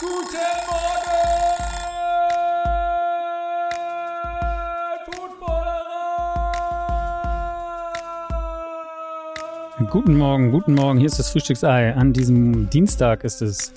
Guten 0.00 0.16
Morgen, 0.66 1.10
Footballerer! 5.04 5.90
Guten 9.90 10.16
Morgen, 10.16 10.52
guten 10.52 10.72
Morgen. 10.72 10.98
Hier 10.98 11.08
ist 11.08 11.18
das 11.18 11.32
Frühstücksei. 11.32 11.94
An 11.94 12.14
diesem 12.14 12.70
Dienstag 12.70 13.24
ist 13.24 13.42
es. 13.42 13.74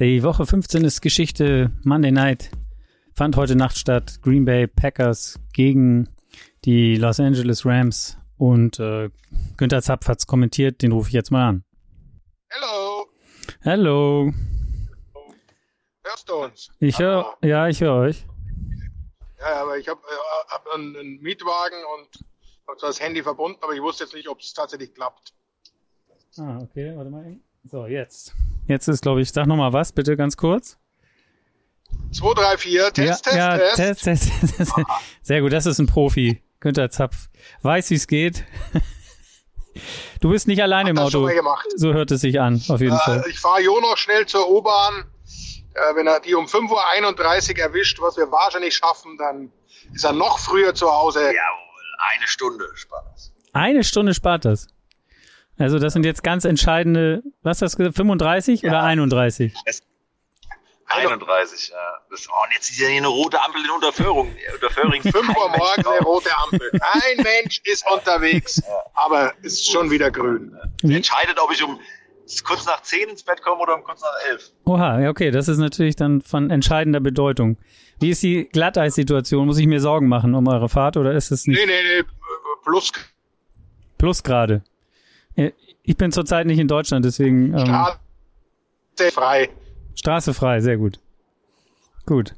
Die 0.00 0.22
Woche 0.22 0.46
15 0.46 0.82
ist 0.82 1.02
Geschichte. 1.02 1.70
Monday 1.84 2.10
Night 2.10 2.50
fand 3.12 3.36
heute 3.36 3.54
Nacht 3.54 3.76
statt. 3.76 4.20
Green 4.22 4.46
Bay 4.46 4.66
Packers 4.66 5.38
gegen 5.52 6.08
die 6.64 6.96
Los 6.96 7.20
Angeles 7.20 7.66
Rams. 7.66 8.16
Und 8.38 8.80
äh, 8.80 9.10
Günther 9.58 9.82
Zapf 9.82 10.08
hat's 10.08 10.26
kommentiert. 10.26 10.80
Den 10.80 10.92
rufe 10.92 11.08
ich 11.08 11.14
jetzt 11.14 11.30
mal 11.30 11.46
an. 11.46 11.64
Hello, 12.48 13.04
Hallo. 13.62 14.32
Hörst 16.16 16.28
du 16.30 16.34
uns? 16.34 16.70
Ich 16.78 16.98
höre, 16.98 17.36
ja, 17.42 17.68
ich 17.68 17.80
höre 17.80 17.94
euch. 17.94 18.24
Ja, 19.38 19.62
aber 19.62 19.76
ich 19.76 19.86
habe 19.86 20.00
äh, 20.00 20.50
hab 20.50 20.66
einen, 20.68 20.96
einen 20.96 21.20
Mietwagen 21.20 21.76
und 21.98 22.08
habe 22.66 22.78
zwar 22.78 22.88
das 22.88 23.00
Handy 23.00 23.22
verbunden, 23.22 23.58
aber 23.60 23.74
ich 23.74 23.82
wusste 23.82 24.04
jetzt 24.04 24.14
nicht, 24.14 24.28
ob 24.28 24.40
es 24.40 24.54
tatsächlich 24.54 24.94
klappt. 24.94 25.34
Ah, 26.38 26.58
okay, 26.62 26.92
warte 26.96 27.10
mal. 27.10 27.36
So, 27.64 27.86
jetzt. 27.86 28.34
Jetzt 28.66 28.88
ist, 28.88 29.02
glaube 29.02 29.20
ich, 29.20 29.30
sag 29.30 29.46
noch 29.46 29.56
mal 29.56 29.72
was, 29.72 29.92
bitte 29.92 30.16
ganz 30.16 30.36
kurz. 30.36 30.78
2, 32.12 32.34
3, 32.34 32.56
4, 32.56 32.92
Test, 32.92 33.24
Test, 33.24 33.36
ja, 33.36 33.58
Test. 33.58 33.76
Test, 33.76 34.04
Test, 34.04 34.56
Test. 34.56 34.72
Sehr 35.22 35.42
gut, 35.42 35.52
das 35.52 35.66
ist 35.66 35.78
ein 35.78 35.86
Profi. 35.86 36.42
Günther 36.60 36.90
Zapf. 36.90 37.28
Weiß, 37.62 37.90
wie 37.90 37.96
es 37.96 38.06
geht. 38.06 38.44
Du 40.22 40.30
bist 40.30 40.48
nicht 40.48 40.62
allein 40.62 40.86
im 40.86 40.96
das 40.96 41.12
schon 41.12 41.28
Auto. 41.28 41.54
So 41.76 41.92
hört 41.92 42.10
es 42.10 42.22
sich 42.22 42.40
an, 42.40 42.62
auf 42.68 42.80
jeden 42.80 42.96
Fall. 42.96 43.22
Äh, 43.26 43.28
ich 43.28 43.38
fahre 43.38 43.60
Jo 43.60 43.78
noch 43.78 43.98
schnell 43.98 44.24
zur 44.24 44.50
U-Bahn. 44.50 45.04
Äh, 45.76 45.94
wenn 45.94 46.06
er 46.06 46.20
die 46.20 46.34
um 46.34 46.46
5.31 46.46 47.50
Uhr 47.52 47.58
erwischt, 47.58 48.00
was 48.00 48.16
wir 48.16 48.30
wahrscheinlich 48.30 48.74
schaffen, 48.74 49.18
dann 49.18 49.52
ist 49.92 50.04
er 50.04 50.12
noch 50.12 50.38
früher 50.38 50.74
zu 50.74 50.90
Hause. 50.90 51.20
Jawohl, 51.20 51.84
eine 52.14 52.26
Stunde 52.26 52.64
Spaß. 52.74 53.32
Eine 53.52 53.84
Stunde 53.84 54.14
spart 54.14 54.44
das. 54.44 54.68
Also 55.58 55.78
das 55.78 55.92
sind 55.92 56.04
jetzt 56.04 56.22
ganz 56.22 56.44
entscheidende, 56.44 57.22
was 57.42 57.62
hast 57.62 57.74
du 57.74 57.78
gesagt, 57.78 57.96
35 57.96 58.64
oder 58.64 58.82
31? 58.82 59.54
31, 60.88 61.68
ja. 61.70 61.76
Das, 62.10 62.28
oh, 62.28 62.44
und 62.44 62.54
jetzt 62.54 62.70
ist 62.70 62.78
ja 62.78 62.88
hier 62.88 62.98
eine 62.98 63.08
rote 63.08 63.40
Ampel 63.42 63.64
in 63.64 63.70
Unterföhring. 63.70 64.36
Unterföhring 64.54 65.02
5 65.12 65.14
Uhr 65.14 65.48
morgens 65.48 65.86
eine 65.86 66.00
rote 66.00 66.30
Ampel. 66.38 66.70
Ein 66.72 67.22
Mensch 67.22 67.60
ist 67.64 67.84
unterwegs, 67.90 68.62
aber 68.94 69.34
ist 69.42 69.70
schon 69.70 69.90
wieder 69.90 70.10
grün. 70.10 70.56
Entscheidet, 70.82 71.38
ob 71.40 71.50
ich 71.52 71.62
um 71.62 71.80
kurz 72.44 72.66
nach 72.66 72.82
10 72.82 73.08
ins 73.08 73.22
Bett 73.22 73.42
komme 73.42 73.62
oder 73.62 73.74
um 73.74 73.84
kurz 73.84 74.00
nach 74.00 74.30
11. 74.30 74.52
Oha, 74.64 75.00
ja, 75.00 75.10
okay, 75.10 75.30
das 75.30 75.48
ist 75.48 75.58
natürlich 75.58 75.96
dann 75.96 76.22
von 76.22 76.50
entscheidender 76.50 77.00
Bedeutung. 77.00 77.56
Wie 77.98 78.10
ist 78.10 78.22
die 78.22 78.48
Glatteissituation? 78.52 79.46
Muss 79.46 79.58
ich 79.58 79.66
mir 79.66 79.80
Sorgen 79.80 80.08
machen 80.08 80.34
um 80.34 80.46
eure 80.48 80.68
Fahrt 80.68 80.96
oder 80.96 81.12
ist 81.12 81.30
es 81.30 81.46
nicht 81.46 81.58
Nee, 81.58 81.66
nee, 81.66 82.00
nee, 82.00 82.04
plus 82.64 82.92
plus 83.98 84.22
gerade? 84.22 84.62
Ich 85.82 85.96
bin 85.96 86.10
zurzeit 86.10 86.46
nicht 86.46 86.58
in 86.58 86.68
Deutschland, 86.68 87.04
deswegen 87.04 87.54
ähm, 87.54 87.66
Straße 87.66 89.12
frei. 89.12 89.48
Straße 89.94 90.34
frei, 90.34 90.60
sehr 90.60 90.78
gut. 90.78 90.98
Gut. 92.06 92.34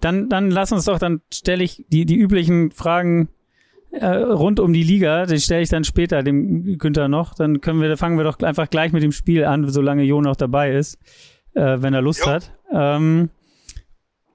Dann, 0.00 0.28
dann 0.28 0.50
lass 0.50 0.72
uns 0.72 0.84
doch, 0.84 0.98
dann 0.98 1.20
stelle 1.32 1.64
ich 1.64 1.84
die, 1.88 2.06
die 2.06 2.16
üblichen 2.16 2.70
Fragen 2.70 3.28
rund 4.00 4.58
um 4.58 4.72
die 4.72 4.82
Liga, 4.82 5.26
die 5.26 5.38
stelle 5.38 5.62
ich 5.62 5.68
dann 5.68 5.84
später 5.84 6.22
dem 6.22 6.78
Günther 6.78 7.08
noch. 7.08 7.34
Dann 7.34 7.60
können 7.60 7.80
wir, 7.80 7.96
fangen 7.96 8.16
wir 8.16 8.24
doch 8.24 8.38
einfach 8.40 8.70
gleich 8.70 8.92
mit 8.92 9.02
dem 9.02 9.12
Spiel 9.12 9.44
an, 9.44 9.68
solange 9.68 10.02
Jo 10.02 10.20
noch 10.20 10.36
dabei 10.36 10.72
ist, 10.72 10.98
äh, 11.54 11.76
wenn 11.80 11.94
er 11.94 12.02
Lust 12.02 12.20
Jo. 12.20 12.32
hat. 12.32 12.52
Ähm, 12.72 13.30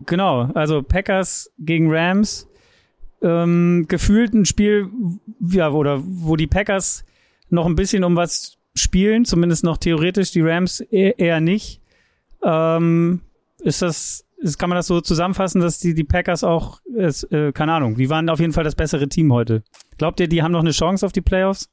genau, 0.06 0.52
also 0.54 0.84
Packers 0.84 1.52
gegen 1.58 1.92
Rams. 1.92 2.48
Ähm, 3.20 3.86
gefühlt 3.88 4.34
ein 4.36 4.46
Spiel, 4.46 4.90
ja, 5.40 5.72
oder 5.72 6.04
wo 6.04 6.36
die 6.36 6.46
Packers 6.46 7.04
noch 7.50 7.66
ein 7.66 7.76
bisschen 7.76 8.04
um 8.04 8.16
was 8.16 8.58
spielen, 8.76 9.26
zumindest 9.26 9.64
noch 9.64 9.78
theoretisch, 9.78 10.32
die 10.32 10.42
Rams 10.42 10.82
eher, 10.82 11.18
eher 11.18 11.42
nicht. 11.42 11.82
Ähm, 12.44 13.22
ist 13.60 13.82
das, 13.82 14.27
ist, 14.38 14.58
kann 14.58 14.70
man 14.70 14.78
das 14.78 14.88
so 14.88 15.02
zusammenfassen, 15.02 15.62
dass 15.62 15.80
die, 15.80 15.94
die 15.94 16.04
Packers 16.04 16.44
auch, 16.44 16.80
es, 16.96 17.24
äh, 17.24 17.52
keine 17.52 17.74
Ahnung, 17.74 17.96
die 17.96 18.10
waren 18.10 18.30
auf 18.30 18.40
jeden 18.40 18.54
Fall 18.54 18.64
das 18.64 18.76
bessere 18.76 19.10
Team 19.10 19.34
heute. 19.34 19.64
Glaubt 19.98 20.20
ihr, 20.20 20.28
die 20.28 20.44
haben 20.44 20.52
noch 20.52 20.62
eine 20.62 20.72
Chance 20.72 21.06
auf 21.06 21.12
die 21.12 21.22
Playoffs? 21.22 21.70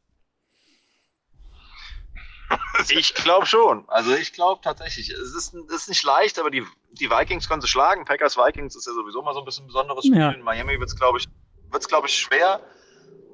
Ich 2.89 3.15
glaube 3.15 3.47
schon. 3.47 3.85
Also 3.89 4.15
ich 4.15 4.33
glaube 4.33 4.61
tatsächlich. 4.63 5.11
Es 5.11 5.35
ist, 5.35 5.55
es 5.55 5.75
ist 5.75 5.89
nicht 5.89 6.05
leicht, 6.05 6.39
aber 6.39 6.51
die, 6.51 6.63
die 6.93 7.11
Vikings 7.11 7.49
können 7.49 7.63
sie 7.63 7.69
schlagen. 7.69 8.05
Packers 8.05 8.37
Vikings 8.37 8.77
ist 8.77 8.87
ja 8.87 8.93
sowieso 8.93 9.23
mal 9.23 9.33
so 9.33 9.41
ein 9.41 9.45
bisschen 9.45 9.65
ein 9.65 9.69
besonderes 9.69 10.05
Spiel. 10.05 10.19
Ja. 10.19 10.31
In 10.31 10.43
Miami 10.43 10.79
wird 10.79 10.89
es, 10.89 10.97
glaube 10.97 11.19
ich, 11.19 11.29
wird's, 11.71 11.89
glaube 11.89 12.09
ich, 12.09 12.17
schwer. 12.17 12.61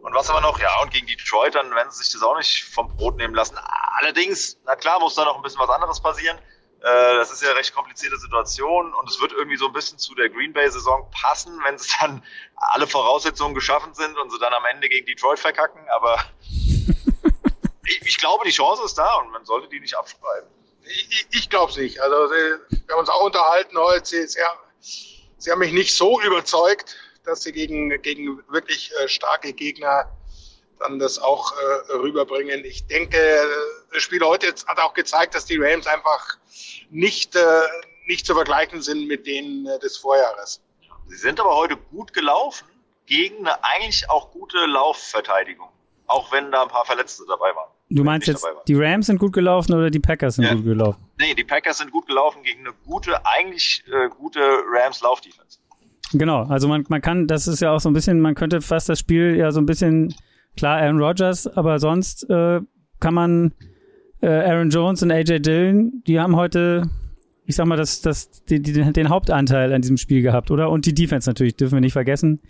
Und 0.03 0.15
was 0.15 0.31
aber 0.31 0.41
noch, 0.41 0.59
ja, 0.59 0.71
und 0.83 0.91
gegen 0.91 1.07
Detroit, 1.07 1.55
dann 1.55 1.71
werden 1.75 1.91
sie 1.91 2.03
sich 2.03 2.13
das 2.13 2.23
auch 2.23 2.37
nicht 2.37 2.65
vom 2.65 2.89
Brot 2.97 3.17
nehmen 3.17 3.35
lassen. 3.35 3.57
Allerdings, 3.99 4.59
na 4.65 4.75
klar, 4.77 4.99
muss 5.01 5.15
da 5.15 5.25
noch 5.25 5.37
ein 5.37 5.43
bisschen 5.43 5.61
was 5.61 5.71
anderes 5.71 6.01
passieren. 6.01 6.39
Äh, 6.83 7.17
das 7.17 7.31
ist 7.31 7.43
ja 7.43 7.51
eine 7.51 7.59
recht 7.59 7.75
komplizierte 7.75 8.17
Situation 8.17 8.95
und 8.95 9.11
es 9.11 9.21
wird 9.21 9.33
irgendwie 9.33 9.59
so 9.59 9.67
ein 9.67 9.73
bisschen 9.73 9.99
zu 9.99 10.15
der 10.15 10.31
Green 10.31 10.53
Bay-Saison 10.53 11.07
passen, 11.11 11.61
wenn 11.65 11.77
sie 11.77 11.91
dann 12.01 12.23
alle 12.57 12.87
Voraussetzungen 12.87 13.55
geschaffen 13.55 13.93
sind 13.93 14.17
und 14.17 14.31
sie 14.31 14.39
dann 14.39 14.55
am 14.55 14.65
Ende 14.65 14.89
gegen 14.89 15.05
Detroit 15.07 15.39
verkacken. 15.39 15.87
Aber 15.91 16.19
ich, 17.85 18.03
ich 18.03 18.19
glaube, 18.19 18.45
die 18.47 18.51
Chance 18.51 18.83
ist 18.85 18.97
da 18.97 19.17
und 19.17 19.31
man 19.31 19.45
sollte 19.45 19.69
die 19.69 19.81
nicht 19.81 19.95
abschreiben. 19.95 20.49
Ich, 20.85 21.09
ich, 21.11 21.27
ich 21.31 21.51
glaube 21.51 21.71
es 21.71 21.77
nicht. 21.77 22.01
Also 22.01 22.17
wir 22.33 22.61
haben 22.91 23.01
uns 23.01 23.11
auch 23.11 23.25
unterhalten 23.27 23.77
heute. 23.77 24.07
Sie, 24.07 24.27
sie, 24.27 24.41
sie 25.37 25.51
haben 25.51 25.59
mich 25.59 25.73
nicht 25.73 25.95
so 25.95 26.19
überzeugt, 26.23 26.97
dass 27.25 27.43
sie 27.43 27.53
gegen, 27.53 27.91
gegen 28.01 28.43
wirklich 28.49 28.91
äh, 29.03 29.09
starke 29.09 29.53
Gegner 29.53 30.11
dann 30.81 30.99
das 30.99 31.19
auch 31.19 31.53
äh, 31.53 31.93
rüberbringen. 31.97 32.65
Ich 32.65 32.87
denke, 32.87 33.17
das 33.93 34.03
Spiel 34.03 34.21
heute 34.23 34.49
hat 34.67 34.79
auch 34.79 34.95
gezeigt, 34.95 35.35
dass 35.35 35.45
die 35.45 35.57
Rams 35.59 35.87
einfach 35.87 36.37
nicht, 36.91 37.37
äh, 37.37 37.41
nicht 38.07 38.27
zu 38.27 38.35
vergleichen 38.35 38.83
sind 38.83 39.07
mit 39.07 39.27
denen 39.27 39.67
äh, 39.67 39.79
des 39.79 39.97
Vorjahres. 39.97 40.61
Sie 41.09 41.17
sind 41.17 41.41
aber 41.41 41.57
heute 41.57 41.77
gut 41.77 42.13
gelaufen 42.13 42.67
gegen 43.07 43.47
eine 43.47 43.63
eigentlich 43.65 44.09
auch 44.11 44.31
gute 44.33 44.59
Laufverteidigung. 44.67 45.69
Auch 46.07 46.33
wenn 46.33 46.51
da 46.51 46.63
ein 46.63 46.69
paar 46.69 46.85
Verletzte 46.85 47.23
dabei 47.29 47.55
waren. 47.55 47.71
Du 47.89 48.03
meinst 48.03 48.27
jetzt, 48.27 48.45
die 48.67 48.75
Rams 48.75 49.07
sind 49.07 49.19
gut 49.19 49.33
gelaufen 49.33 49.75
oder 49.75 49.91
die 49.91 50.01
Packers 50.01 50.37
sind 50.37 50.45
Ja. 50.45 50.55
gut 50.55 50.65
gelaufen? 50.65 51.05
Nee, 51.19 51.35
die 51.35 51.45
Packers 51.45 51.79
sind 51.79 51.93
gut 51.93 52.07
gelaufen 52.07 52.43
gegen 52.43 52.61
eine 52.67 52.75
gute, 52.85 53.25
eigentlich 53.25 53.85
äh, 53.93 54.09
gute 54.09 54.41
Rams-Laufdefense. 54.73 55.59
Genau, 56.13 56.45
also 56.45 56.67
man, 56.67 56.85
man 56.89 57.01
kann, 57.01 57.29
das 57.29 57.47
ist 57.47 57.61
ja 57.61 57.73
auch 57.73 57.79
so 57.81 57.89
ein 57.89 57.93
bisschen, 57.93 58.21
man 58.21 58.35
könnte 58.35 58.61
fast 58.61 58.89
das 58.89 58.99
Spiel 58.99 59.37
ja 59.37 59.53
so 59.53 59.61
ein 59.61 59.67
bisschen, 59.67 60.13
klar 60.61 60.77
Aaron 60.79 61.03
Rodgers, 61.03 61.47
aber 61.47 61.79
sonst 61.79 62.29
äh, 62.29 62.61
kann 63.01 63.15
man 63.15 63.55
äh, 64.21 64.29
Aaron 64.29 64.69
Jones 64.69 65.03
und 65.03 65.11
AJ 65.11 65.41
Dillon, 65.41 66.03
die 66.07 66.21
haben 66.21 66.37
heute, 66.37 66.89
ich 67.47 67.57
sag 67.57 67.65
mal, 67.67 67.77
das, 67.79 68.03
das, 68.03 68.31
die, 68.45 68.61
die, 68.61 68.73
den 68.93 69.09
Hauptanteil 69.09 69.73
an 69.73 69.81
diesem 69.81 69.97
Spiel 69.97 70.21
gehabt, 70.21 70.51
oder? 70.51 70.69
Und 70.69 70.85
die 70.85 70.93
Defense 70.95 71.29
natürlich, 71.31 71.57
dürfen 71.57 71.77
wir 71.77 71.81
nicht 71.81 71.95
vergessen. 71.95 72.41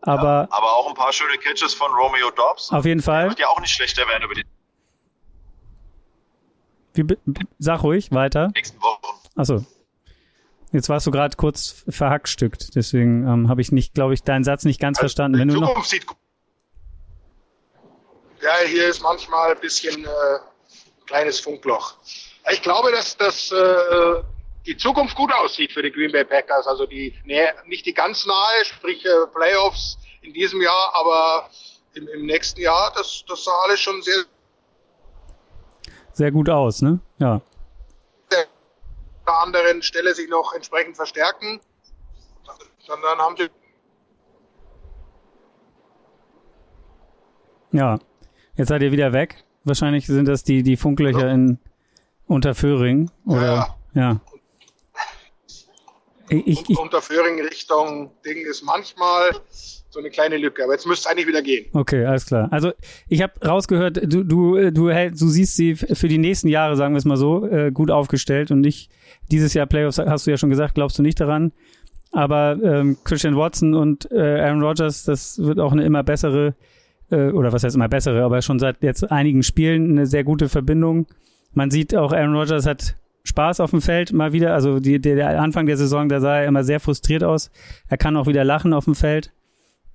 Aber 0.00 0.48
Aber 0.50 0.72
auch 0.76 0.88
ein 0.88 0.94
paar 0.96 1.12
schöne 1.12 1.38
Catches 1.38 1.72
von 1.74 1.88
Romeo 1.92 2.30
Dobbs. 2.32 2.72
auf 2.72 2.84
jeden 2.84 3.00
Fall, 3.00 3.28
Wird 3.28 3.38
ja 3.38 3.46
auch 3.46 3.60
nicht 3.60 3.70
schlechter 3.72 4.02
werden 4.08 4.24
über 4.24 4.34
die 4.34 4.42
wie, 6.94 7.16
sag 7.58 7.84
ruhig, 7.84 8.10
weiter. 8.10 8.50
nächsten 8.56 8.82
Wochen. 8.82 9.16
Achso. 9.36 9.64
Jetzt 10.72 10.88
warst 10.88 11.06
du 11.06 11.10
gerade 11.12 11.36
kurz 11.36 11.84
verhackstückt, 11.88 12.74
deswegen 12.74 13.26
ähm, 13.28 13.48
habe 13.48 13.60
ich 13.60 13.70
nicht, 13.72 13.94
glaube 13.94 14.14
ich, 14.14 14.24
deinen 14.24 14.42
Satz 14.42 14.64
nicht 14.64 14.80
ganz 14.80 14.98
verstanden. 14.98 15.38
Wenn 15.38 15.48
die 15.48 15.54
du 15.54 15.60
noch, 15.60 15.68
Zukunft 15.68 15.90
sieht 15.90 16.06
gut. 16.06 16.16
Ja, 18.42 18.56
hier 18.66 18.88
ist 18.88 19.00
manchmal 19.00 19.52
ein 19.52 19.60
bisschen 19.60 20.04
äh, 20.04 20.08
kleines 21.06 21.38
Funkloch. 21.38 21.94
Ich 22.50 22.60
glaube, 22.60 22.90
dass, 22.90 23.16
dass 23.16 23.52
äh, 23.52 24.22
die 24.66 24.76
Zukunft 24.76 25.14
gut 25.14 25.32
aussieht 25.32 25.72
für 25.72 25.80
die 25.80 25.92
Green 25.92 26.10
Bay 26.10 26.24
Packers. 26.24 26.66
Also 26.66 26.86
die 26.86 27.14
nee, 27.24 27.46
nicht 27.66 27.86
die 27.86 27.94
ganz 27.94 28.26
nahe, 28.26 28.64
sprich 28.64 29.04
äh, 29.06 29.26
Playoffs 29.32 29.96
in 30.22 30.32
diesem 30.32 30.60
Jahr, 30.60 30.92
aber 30.94 31.50
im, 31.94 32.08
im 32.08 32.26
nächsten 32.26 32.60
Jahr, 32.60 32.92
das, 32.96 33.24
das 33.28 33.44
sah 33.44 33.56
alles 33.64 33.78
schon 33.78 34.02
sehr, 34.02 34.24
sehr 36.12 36.32
gut 36.32 36.48
aus, 36.50 36.82
ne? 36.82 36.98
Ja. 37.18 37.40
der 38.30 38.46
anderen 39.24 39.82
Stelle 39.82 40.14
sich 40.14 40.28
noch 40.28 40.52
entsprechend 40.52 40.96
verstärken. 40.96 41.60
Dann, 42.88 43.00
dann 43.02 43.18
haben 43.18 43.36
sie 43.36 43.48
Ja, 47.70 47.98
jetzt 48.56 48.68
seid 48.68 48.82
ihr 48.82 48.92
wieder 48.92 49.12
weg. 49.12 49.44
Wahrscheinlich 49.64 50.06
sind 50.06 50.26
das 50.26 50.44
die, 50.44 50.62
die 50.62 50.76
Funklöcher 50.76 51.30
in 51.30 51.58
Unterföhring. 52.26 53.10
Oder, 53.26 53.76
ja. 53.94 54.20
Ich, 56.28 56.70
ich, 56.70 56.78
unter 56.78 57.02
Föhring 57.02 57.40
Richtung 57.42 58.10
Ding 58.24 58.38
ist 58.46 58.62
manchmal 58.62 59.32
so 59.90 59.98
eine 59.98 60.08
kleine 60.08 60.38
Lücke. 60.38 60.64
Aber 60.64 60.72
jetzt 60.72 60.86
müsste 60.86 61.06
es 61.06 61.12
eigentlich 61.12 61.26
wieder 61.26 61.42
gehen. 61.42 61.66
Okay, 61.74 62.06
alles 62.06 62.24
klar. 62.24 62.48
Also 62.50 62.72
ich 63.08 63.20
habe 63.20 63.32
rausgehört, 63.46 63.98
du, 64.02 64.24
du, 64.24 64.70
du, 64.70 64.88
du 64.90 65.28
siehst 65.28 65.56
sie 65.56 65.74
für 65.74 66.08
die 66.08 66.18
nächsten 66.18 66.48
Jahre, 66.48 66.76
sagen 66.76 66.94
wir 66.94 66.98
es 66.98 67.04
mal 67.04 67.18
so, 67.18 67.46
äh, 67.46 67.70
gut 67.70 67.90
aufgestellt 67.90 68.50
und 68.50 68.62
nicht 68.62 68.90
dieses 69.30 69.52
Jahr 69.52 69.66
Playoffs, 69.66 69.98
hast 69.98 70.26
du 70.26 70.30
ja 70.30 70.38
schon 70.38 70.50
gesagt, 70.50 70.74
glaubst 70.74 70.98
du 70.98 71.02
nicht 71.02 71.20
daran. 71.20 71.52
Aber 72.12 72.58
ähm, 72.62 72.96
Christian 73.04 73.36
Watson 73.36 73.74
und 73.74 74.10
äh, 74.10 74.40
Aaron 74.40 74.62
Rodgers, 74.62 75.04
das 75.04 75.38
wird 75.38 75.60
auch 75.60 75.72
eine 75.72 75.84
immer 75.84 76.02
bessere, 76.02 76.54
äh, 77.12 77.30
oder 77.30 77.52
was 77.52 77.64
heißt 77.64 77.76
immer 77.76 77.88
bessere, 77.88 78.24
aber 78.24 78.42
schon 78.42 78.58
seit 78.58 78.82
jetzt 78.82 79.10
einigen 79.10 79.42
Spielen 79.42 79.90
eine 79.92 80.06
sehr 80.06 80.24
gute 80.24 80.48
Verbindung. 80.48 81.06
Man 81.52 81.70
sieht 81.70 81.94
auch, 81.94 82.12
Aaron 82.12 82.34
Rodgers 82.34 82.66
hat 82.66 82.94
Spaß 83.24 83.60
auf 83.60 83.70
dem 83.70 83.82
Feld 83.82 84.12
mal 84.12 84.32
wieder. 84.32 84.54
Also 84.54 84.80
die, 84.80 85.00
der, 85.00 85.14
der 85.14 85.40
Anfang 85.40 85.66
der 85.66 85.76
Saison, 85.76 86.08
da 86.08 86.20
sah 86.20 86.40
er 86.40 86.46
immer 86.46 86.64
sehr 86.64 86.80
frustriert 86.80 87.22
aus. 87.22 87.50
Er 87.88 87.98
kann 87.98 88.16
auch 88.16 88.26
wieder 88.26 88.44
lachen 88.44 88.72
auf 88.72 88.84
dem 88.84 88.94
Feld. 88.94 89.32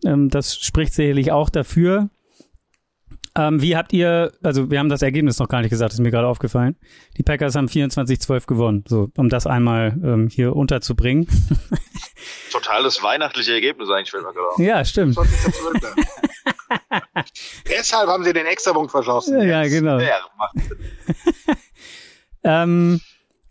Ähm, 0.06 0.30
das 0.30 0.56
spricht 0.56 0.94
sicherlich 0.94 1.32
auch 1.32 1.50
dafür. 1.50 2.10
Ähm, 3.36 3.62
wie 3.62 3.78
habt 3.78 3.94
ihr, 3.94 4.32
also 4.42 4.72
wir 4.72 4.80
haben 4.80 4.90
das 4.90 5.04
Ergebnis 5.04 5.38
noch 5.38 5.48
gar 5.48 5.62
nicht 5.62 5.70
gesagt, 5.70 5.94
ist 5.94 6.00
mir 6.00 6.10
gerade 6.10 6.28
aufgefallen. 6.28 6.76
Die 7.18 7.24
Packers 7.24 7.56
haben 7.56 7.68
24-12 7.68 8.48
gewonnen, 8.48 8.84
so 8.88 9.10
um 9.16 9.30
das 9.30 9.46
einmal 9.46 9.96
ähm, 10.04 10.28
hier 10.28 10.56
unterzubringen. 10.56 11.28
Totales 12.52 13.04
weihnachtliche 13.04 13.54
Ergebnis 13.54 13.90
eigentlich, 13.92 14.10
fällt 14.10 14.24
mir 14.24 14.34
gerade 14.34 14.48
auf. 14.50 14.60
Ja, 14.60 14.84
stimmt. 14.84 15.18
Deshalb 17.70 18.10
haben 18.10 18.24
sie 18.24 18.34
den 18.34 18.46
Extrapunkt 18.46 18.92
verschossen. 18.92 19.42
Ja, 19.48 19.64
genau. 19.64 20.00
Ja, 20.00 20.20
ähm, 22.64 23.02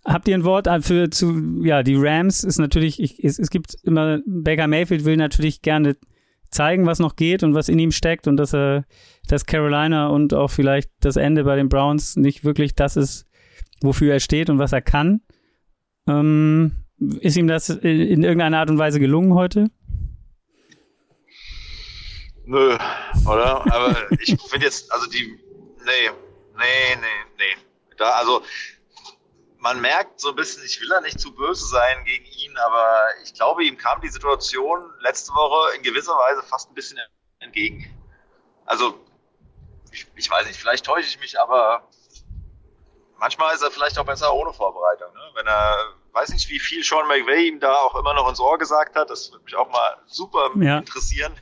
habt 0.05 0.29
ihr 0.29 0.35
ein 0.35 0.45
Wort 0.45 0.69
für 0.85 1.11
zu 1.11 1.63
ja 1.63 1.83
die 1.83 1.97
Rams 1.97 2.45
ist 2.45 2.59
natürlich 2.59 3.01
ich, 3.01 3.23
es, 3.25 3.39
es 3.39 3.51
gibt 3.51 3.75
immer 3.83 4.21
Baker 4.27 4.67
Mayfield 4.67 5.05
will 5.05 5.17
natürlich 5.17 5.63
gerne 5.63 5.97
zeigen, 6.51 6.87
was 6.87 6.99
noch 6.99 7.17
geht 7.17 7.43
und 7.43 7.55
was 7.55 7.69
in 7.69 7.79
ihm 7.79 7.93
steckt 7.93 8.27
und 8.27 8.37
dass 8.37 8.55
er, 8.55 8.85
dass 9.29 9.47
Carolina 9.47 10.09
und 10.09 10.35
auch 10.35 10.51
vielleicht 10.51 10.91
das 11.01 11.17
Ende 11.17 11.45
bei 11.45 11.57
den 11.57 11.69
Browns 11.69 12.17
nicht 12.17 12.45
wirklich 12.45 12.75
das 12.75 12.97
ist, 12.97 13.27
wofür 13.83 14.13
er 14.13 14.21
steht 14.21 14.51
und 14.51 14.59
was 14.59 14.73
er 14.73 14.83
kann. 14.83 15.21
Ähm, 16.09 16.73
ist 17.21 17.37
ihm 17.37 17.47
das 17.47 17.69
in 17.69 18.23
irgendeiner 18.23 18.59
Art 18.59 18.71
und 18.71 18.79
Weise 18.79 19.01
gelungen 19.01 19.35
heute? 19.35 19.69
Nö, 22.47 22.79
oder? 23.29 23.61
Aber 23.73 24.11
ich 24.21 24.41
finde 24.49 24.67
jetzt, 24.67 24.91
also 24.93 25.07
die, 25.11 25.39
nee, 25.85 26.11
nee, 26.57 26.97
nee, 26.97 27.27
nee. 27.39 27.57
Da, 27.97 28.13
also 28.13 28.43
man 29.59 29.81
merkt 29.81 30.21
so 30.21 30.29
ein 30.29 30.37
bisschen, 30.37 30.65
ich 30.65 30.81
will 30.81 30.89
da 30.89 31.01
nicht 31.01 31.19
zu 31.19 31.35
böse 31.35 31.67
sein 31.67 32.05
gegen 32.05 32.25
ihn, 32.25 32.57
aber 32.59 33.07
ich 33.25 33.35
glaube, 33.35 33.65
ihm 33.65 33.77
kam 33.77 34.01
die 34.01 34.09
Situation 34.09 34.93
letzte 35.01 35.33
Woche 35.33 35.77
in 35.77 35.83
gewisser 35.83 36.13
Weise 36.13 36.43
fast 36.45 36.71
ein 36.71 36.75
bisschen 36.75 37.01
entgegen. 37.41 37.85
Also, 38.65 39.05
ich, 39.91 40.07
ich 40.15 40.31
weiß 40.31 40.47
nicht, 40.47 40.59
vielleicht 40.59 40.87
täusche 40.87 41.09
ich 41.09 41.19
mich, 41.19 41.41
aber 41.41 41.89
manchmal 43.19 43.57
ist 43.57 43.63
er 43.63 43.73
vielleicht 43.73 43.99
auch 43.99 44.07
besser 44.07 44.33
ohne 44.33 44.53
Vorbereitung. 44.53 45.13
Ne? 45.13 45.21
Wenn 45.35 45.47
er, 45.49 45.95
weiß 46.13 46.29
nicht, 46.29 46.49
wie 46.49 46.61
viel 46.61 46.85
Sean 46.85 47.09
McVay 47.09 47.49
ihm 47.49 47.59
da 47.59 47.75
auch 47.75 47.97
immer 47.97 48.15
noch 48.15 48.29
ins 48.29 48.39
Ohr 48.39 48.59
gesagt 48.59 48.95
hat, 48.95 49.11
das 49.11 49.33
würde 49.33 49.45
mich 49.45 49.57
auch 49.57 49.69
mal 49.69 49.97
super 50.07 50.51
ja. 50.61 50.79
interessieren, 50.79 51.35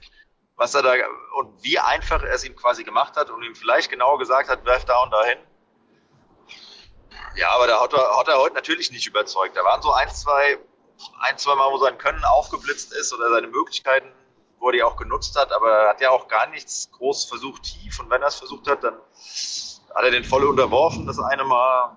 was 0.57 0.75
er 0.75 0.83
da 0.83 0.93
und 1.37 1.63
wie 1.63 1.79
einfach 1.79 2.23
er 2.23 2.35
es 2.35 2.45
ihm 2.45 2.57
quasi 2.57 2.85
gemacht 2.85 3.17
hat 3.17 3.31
und 3.31 3.43
ihm 3.43 3.55
vielleicht 3.55 3.91
genau 3.91 4.19
gesagt 4.19 4.49
hat, 4.49 4.65
werf 4.65 4.85
da 4.85 5.03
und 5.03 5.11
dahin 5.11 5.39
ja, 7.37 7.51
aber 7.51 7.67
da 7.67 7.81
hat 7.81 7.93
er, 7.93 8.17
hat 8.17 8.29
er 8.29 8.39
heute 8.39 8.55
natürlich 8.55 8.91
nicht 8.91 9.07
überzeugt. 9.07 9.57
Da 9.57 9.65
waren 9.65 9.83
so 9.83 9.93
ein, 9.93 10.09
zwei, 10.11 10.59
ein, 11.21 11.39
zwei 11.39 11.55
Mal, 11.55 11.71
wo 11.73 11.79
sein 11.79 11.99
Können 11.99 12.25
aufgeblitzt 12.25 12.93
ist 12.93 13.13
oder 13.13 13.31
seine 13.31 13.49
Möglichkeiten, 13.49 14.09
wo 14.59 14.69
er 14.69 14.73
die 14.73 14.83
auch 14.83 14.97
genutzt 14.97 15.37
hat, 15.37 15.53
aber 15.53 15.71
er 15.71 15.89
hat 15.91 16.01
ja 16.01 16.11
auch 16.11 16.29
gar 16.29 16.47
nichts 16.49 16.91
groß 16.93 17.25
versucht 17.25 17.65
tief. 17.65 17.99
Und 18.01 18.11
wenn 18.11 18.23
er 18.23 18.29
es 18.29 18.37
versucht 18.37 18.69
hat, 18.69 18.85
dann 18.85 18.95
hat 19.95 20.05
er 20.05 20.11
den 20.11 20.25
voll 20.25 20.45
unterworfen, 20.45 21.07
das 21.07 21.19
eine 21.19 21.45
Mal. 21.45 21.97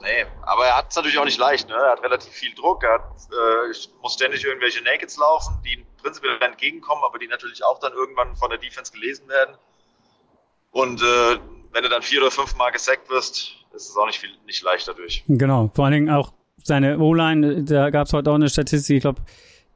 Nee, 0.00 0.26
aber 0.42 0.66
er 0.66 0.76
hat 0.78 0.90
es 0.90 0.96
natürlich 0.96 1.18
auch 1.18 1.24
nicht 1.24 1.38
leicht. 1.38 1.68
Ne? 1.68 1.74
Er 1.74 1.92
hat 1.92 2.02
relativ 2.02 2.32
viel 2.32 2.54
Druck. 2.54 2.82
Er 2.82 2.94
hat, 2.94 3.02
äh, 3.30 3.88
muss 4.00 4.14
ständig 4.14 4.44
irgendwelche 4.44 4.82
Nakeds 4.82 5.18
laufen, 5.18 5.60
die 5.62 5.86
prinzipiell 6.02 6.38
entgegenkommen, 6.40 7.02
aber 7.04 7.18
die 7.18 7.28
natürlich 7.28 7.64
auch 7.64 7.78
dann 7.78 7.92
irgendwann 7.92 8.36
von 8.36 8.50
der 8.50 8.58
Defense 8.58 8.92
gelesen 8.92 9.28
werden. 9.28 9.56
Und 10.70 11.02
äh, 11.02 11.38
wenn 11.72 11.82
du 11.82 11.88
dann 11.88 12.02
vier 12.02 12.20
oder 12.20 12.30
fünf 12.30 12.56
Mal 12.56 12.70
gesackt 12.70 13.10
wirst, 13.10 13.56
ist 13.74 13.88
es 13.90 13.96
auch 13.96 14.06
nicht 14.06 14.18
viel 14.18 14.30
nicht 14.46 14.62
leicht 14.62 14.88
dadurch. 14.88 15.24
Genau, 15.28 15.70
vor 15.74 15.84
allen 15.84 15.94
Dingen 15.94 16.10
auch 16.10 16.32
seine 16.62 16.98
O-Line, 16.98 17.64
da 17.64 17.90
gab 17.90 18.06
es 18.06 18.12
heute 18.12 18.30
auch 18.30 18.34
eine 18.34 18.48
Statistik, 18.48 18.96
ich 18.96 19.02
glaube, 19.02 19.22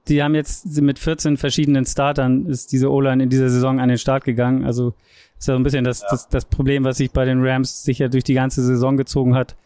die 0.09 0.23
haben 0.23 0.35
jetzt 0.35 0.67
mit 0.81 0.99
14 0.99 1.37
verschiedenen 1.37 1.87
Startern 1.87 2.47
ist 2.47 2.73
diese 2.73 2.91
O-Line 2.91 3.23
in 3.23 3.31
dieser 3.31 3.49
Saison 3.49 3.81
an 3.81 3.89
den 3.89 3.99
Start 3.99 4.25
gegangen. 4.25 4.65
Also 4.65 4.95
ist 5.39 5.49
ja 5.49 5.55
so 5.55 5.59
ein 5.59 5.63
bisschen 5.63 5.85
das, 5.85 6.03
ja. 6.03 6.09
das, 6.11 6.29
das 6.29 6.45
Problem, 6.45 6.85
was 6.85 6.99
sich 6.99 7.11
bei 7.11 7.25
den 7.25 7.45
Rams 7.45 7.85
sicher 7.85 8.09
durch 8.09 8.25
die 8.25 8.35
ganze 8.35 8.63
Saison 8.63 8.97
gezogen 8.97 9.35
hat. 9.35 9.57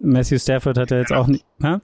Matthew 0.00 0.38
Stafford 0.38 0.76
hat 0.76 0.90
er 0.90 0.98
jetzt 0.98 1.12
auch 1.12 1.26
nicht. 1.26 1.44
Hä? 1.60 1.78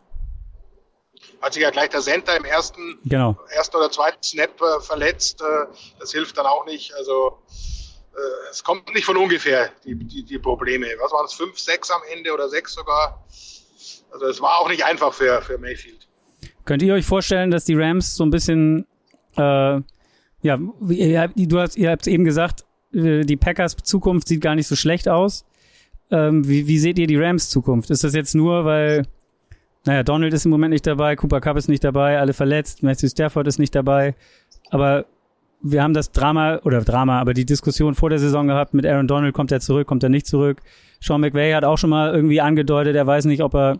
Hat 1.40 1.52
sich 1.52 1.62
ja 1.62 1.70
gleich 1.70 1.90
der 1.90 2.00
Center 2.00 2.36
im 2.36 2.44
ersten, 2.44 2.98
genau. 3.04 3.38
ersten 3.54 3.76
oder 3.76 3.90
zweiten 3.90 4.22
Snap 4.22 4.60
äh, 4.60 4.80
verletzt. 4.80 5.40
Äh, 5.40 5.66
das 6.00 6.12
hilft 6.12 6.36
dann 6.36 6.46
auch 6.46 6.66
nicht. 6.66 6.92
Also 6.94 7.38
äh, 8.14 8.50
es 8.50 8.64
kommt 8.64 8.92
nicht 8.94 9.04
von 9.04 9.16
ungefähr, 9.16 9.70
die, 9.84 9.94
die, 9.94 10.24
die 10.24 10.38
Probleme. 10.38 10.86
Was 11.00 11.12
waren 11.12 11.26
es, 11.26 11.34
fünf, 11.34 11.58
sechs 11.58 11.90
am 11.90 12.00
Ende 12.12 12.32
oder 12.34 12.48
sechs 12.48 12.74
sogar? 12.74 13.24
Also 14.10 14.26
es 14.26 14.40
war 14.40 14.58
auch 14.58 14.68
nicht 14.68 14.84
einfach 14.84 15.12
für, 15.12 15.40
für 15.42 15.58
Mayfield. 15.58 16.08
Könnt 16.64 16.82
ihr 16.82 16.94
euch 16.94 17.06
vorstellen, 17.06 17.50
dass 17.50 17.64
die 17.64 17.74
Rams 17.74 18.16
so 18.16 18.24
ein 18.24 18.30
bisschen, 18.30 18.86
äh, 19.36 19.80
ja, 20.40 20.56
du 20.56 21.60
hast, 21.60 21.76
ihr 21.76 21.90
habt 21.90 22.06
eben 22.06 22.24
gesagt, 22.24 22.64
äh, 22.92 23.22
die 23.24 23.36
Packers 23.36 23.76
Zukunft 23.76 24.28
sieht 24.28 24.40
gar 24.40 24.54
nicht 24.54 24.66
so 24.66 24.76
schlecht 24.76 25.08
aus. 25.08 25.44
Ähm, 26.10 26.48
wie, 26.48 26.66
wie 26.66 26.78
seht 26.78 26.98
ihr 26.98 27.06
die 27.06 27.16
Rams 27.16 27.50
Zukunft? 27.50 27.90
Ist 27.90 28.04
das 28.04 28.14
jetzt 28.14 28.34
nur, 28.34 28.64
weil, 28.64 29.06
naja, 29.84 30.02
Donald 30.02 30.32
ist 30.34 30.44
im 30.44 30.50
Moment 30.50 30.72
nicht 30.72 30.86
dabei, 30.86 31.16
Cooper 31.16 31.40
Cup 31.40 31.56
ist 31.56 31.68
nicht 31.68 31.84
dabei, 31.84 32.18
alle 32.18 32.32
verletzt, 32.32 32.82
Matthew 32.82 33.08
Stafford 33.08 33.46
ist 33.46 33.58
nicht 33.58 33.74
dabei, 33.74 34.14
aber 34.70 35.06
wir 35.60 35.82
haben 35.82 35.94
das 35.94 36.12
Drama, 36.12 36.60
oder 36.64 36.82
Drama, 36.82 37.20
aber 37.20 37.34
die 37.34 37.44
Diskussion 37.44 37.94
vor 37.94 38.10
der 38.10 38.18
Saison 38.18 38.46
gehabt 38.46 38.74
mit 38.74 38.86
Aaron 38.86 39.08
Donald, 39.08 39.34
kommt 39.34 39.50
er 39.50 39.60
zurück, 39.60 39.86
kommt 39.86 40.02
er 40.02 40.08
nicht 40.08 40.26
zurück. 40.26 40.60
Sean 41.00 41.20
McVay 41.20 41.52
hat 41.52 41.64
auch 41.64 41.78
schon 41.78 41.90
mal 41.90 42.14
irgendwie 42.14 42.40
angedeutet, 42.40 42.94
er 42.96 43.06
weiß 43.06 43.24
nicht, 43.24 43.42
ob 43.42 43.54
er 43.54 43.78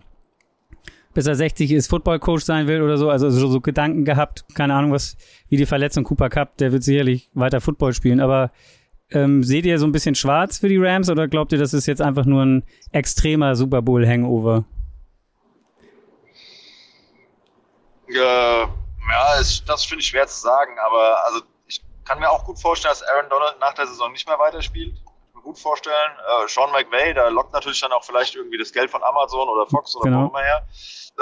bis 1.14 1.26
er 1.26 1.34
60 1.34 1.72
ist, 1.72 1.88
Football-Coach 1.88 2.44
sein 2.44 2.68
will 2.68 2.82
oder 2.82 2.96
so, 2.96 3.10
also 3.10 3.30
so, 3.30 3.48
so 3.48 3.60
Gedanken 3.60 4.04
gehabt, 4.04 4.44
keine 4.54 4.74
Ahnung, 4.74 4.92
was, 4.92 5.16
wie 5.48 5.56
die 5.56 5.66
Verletzung 5.66 6.04
Cooper 6.04 6.28
Cup, 6.28 6.56
der 6.58 6.72
wird 6.72 6.84
sicherlich 6.84 7.28
weiter 7.34 7.60
Football 7.60 7.92
spielen, 7.92 8.20
aber 8.20 8.52
ähm, 9.10 9.42
seht 9.42 9.66
ihr 9.66 9.78
so 9.78 9.86
ein 9.86 9.92
bisschen 9.92 10.14
schwarz 10.14 10.58
für 10.58 10.68
die 10.68 10.76
Rams 10.76 11.10
oder 11.10 11.26
glaubt 11.26 11.52
ihr, 11.52 11.58
das 11.58 11.74
ist 11.74 11.86
jetzt 11.86 12.02
einfach 12.02 12.26
nur 12.26 12.44
ein 12.44 12.62
extremer 12.92 13.56
Super 13.56 13.82
Bowl-Hangover? 13.82 14.64
Ja, 18.08 18.62
ja, 18.62 19.36
das 19.66 19.84
finde 19.84 20.02
ich 20.02 20.08
schwer 20.08 20.26
zu 20.26 20.40
sagen, 20.40 20.78
aber 20.78 21.24
also 21.24 21.40
kann 22.04 22.18
mir 22.20 22.30
auch 22.30 22.44
gut 22.44 22.58
vorstellen, 22.58 22.92
dass 22.92 23.02
Aaron 23.02 23.28
Donald 23.28 23.60
nach 23.60 23.74
der 23.74 23.86
Saison 23.86 24.10
nicht 24.12 24.26
mehr 24.26 24.38
weiterspielt. 24.38 24.96
Gut 25.48 25.58
vorstellen. 25.58 26.12
Äh, 26.44 26.46
Sean 26.46 26.70
McVay, 26.72 27.14
da 27.14 27.26
lockt 27.28 27.54
natürlich 27.54 27.80
dann 27.80 27.90
auch 27.92 28.04
vielleicht 28.04 28.34
irgendwie 28.34 28.58
das 28.58 28.70
Geld 28.70 28.90
von 28.90 29.02
Amazon 29.02 29.48
oder 29.48 29.66
Fox 29.66 29.96
oder 29.96 30.10
genau. 30.10 30.24
wo 30.24 30.28
immer 30.28 30.40
her. 30.40 30.62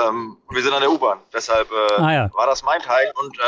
Ähm, 0.04 0.36
wir 0.50 0.62
sind 0.64 0.72
an 0.72 0.80
der 0.80 0.90
U-Bahn. 0.90 1.20
Deshalb 1.32 1.70
äh, 1.70 2.02
ah, 2.02 2.12
ja. 2.12 2.30
war 2.34 2.46
das 2.48 2.64
mein 2.64 2.80
Teil 2.80 3.12
und 3.22 3.38
äh, 3.38 3.42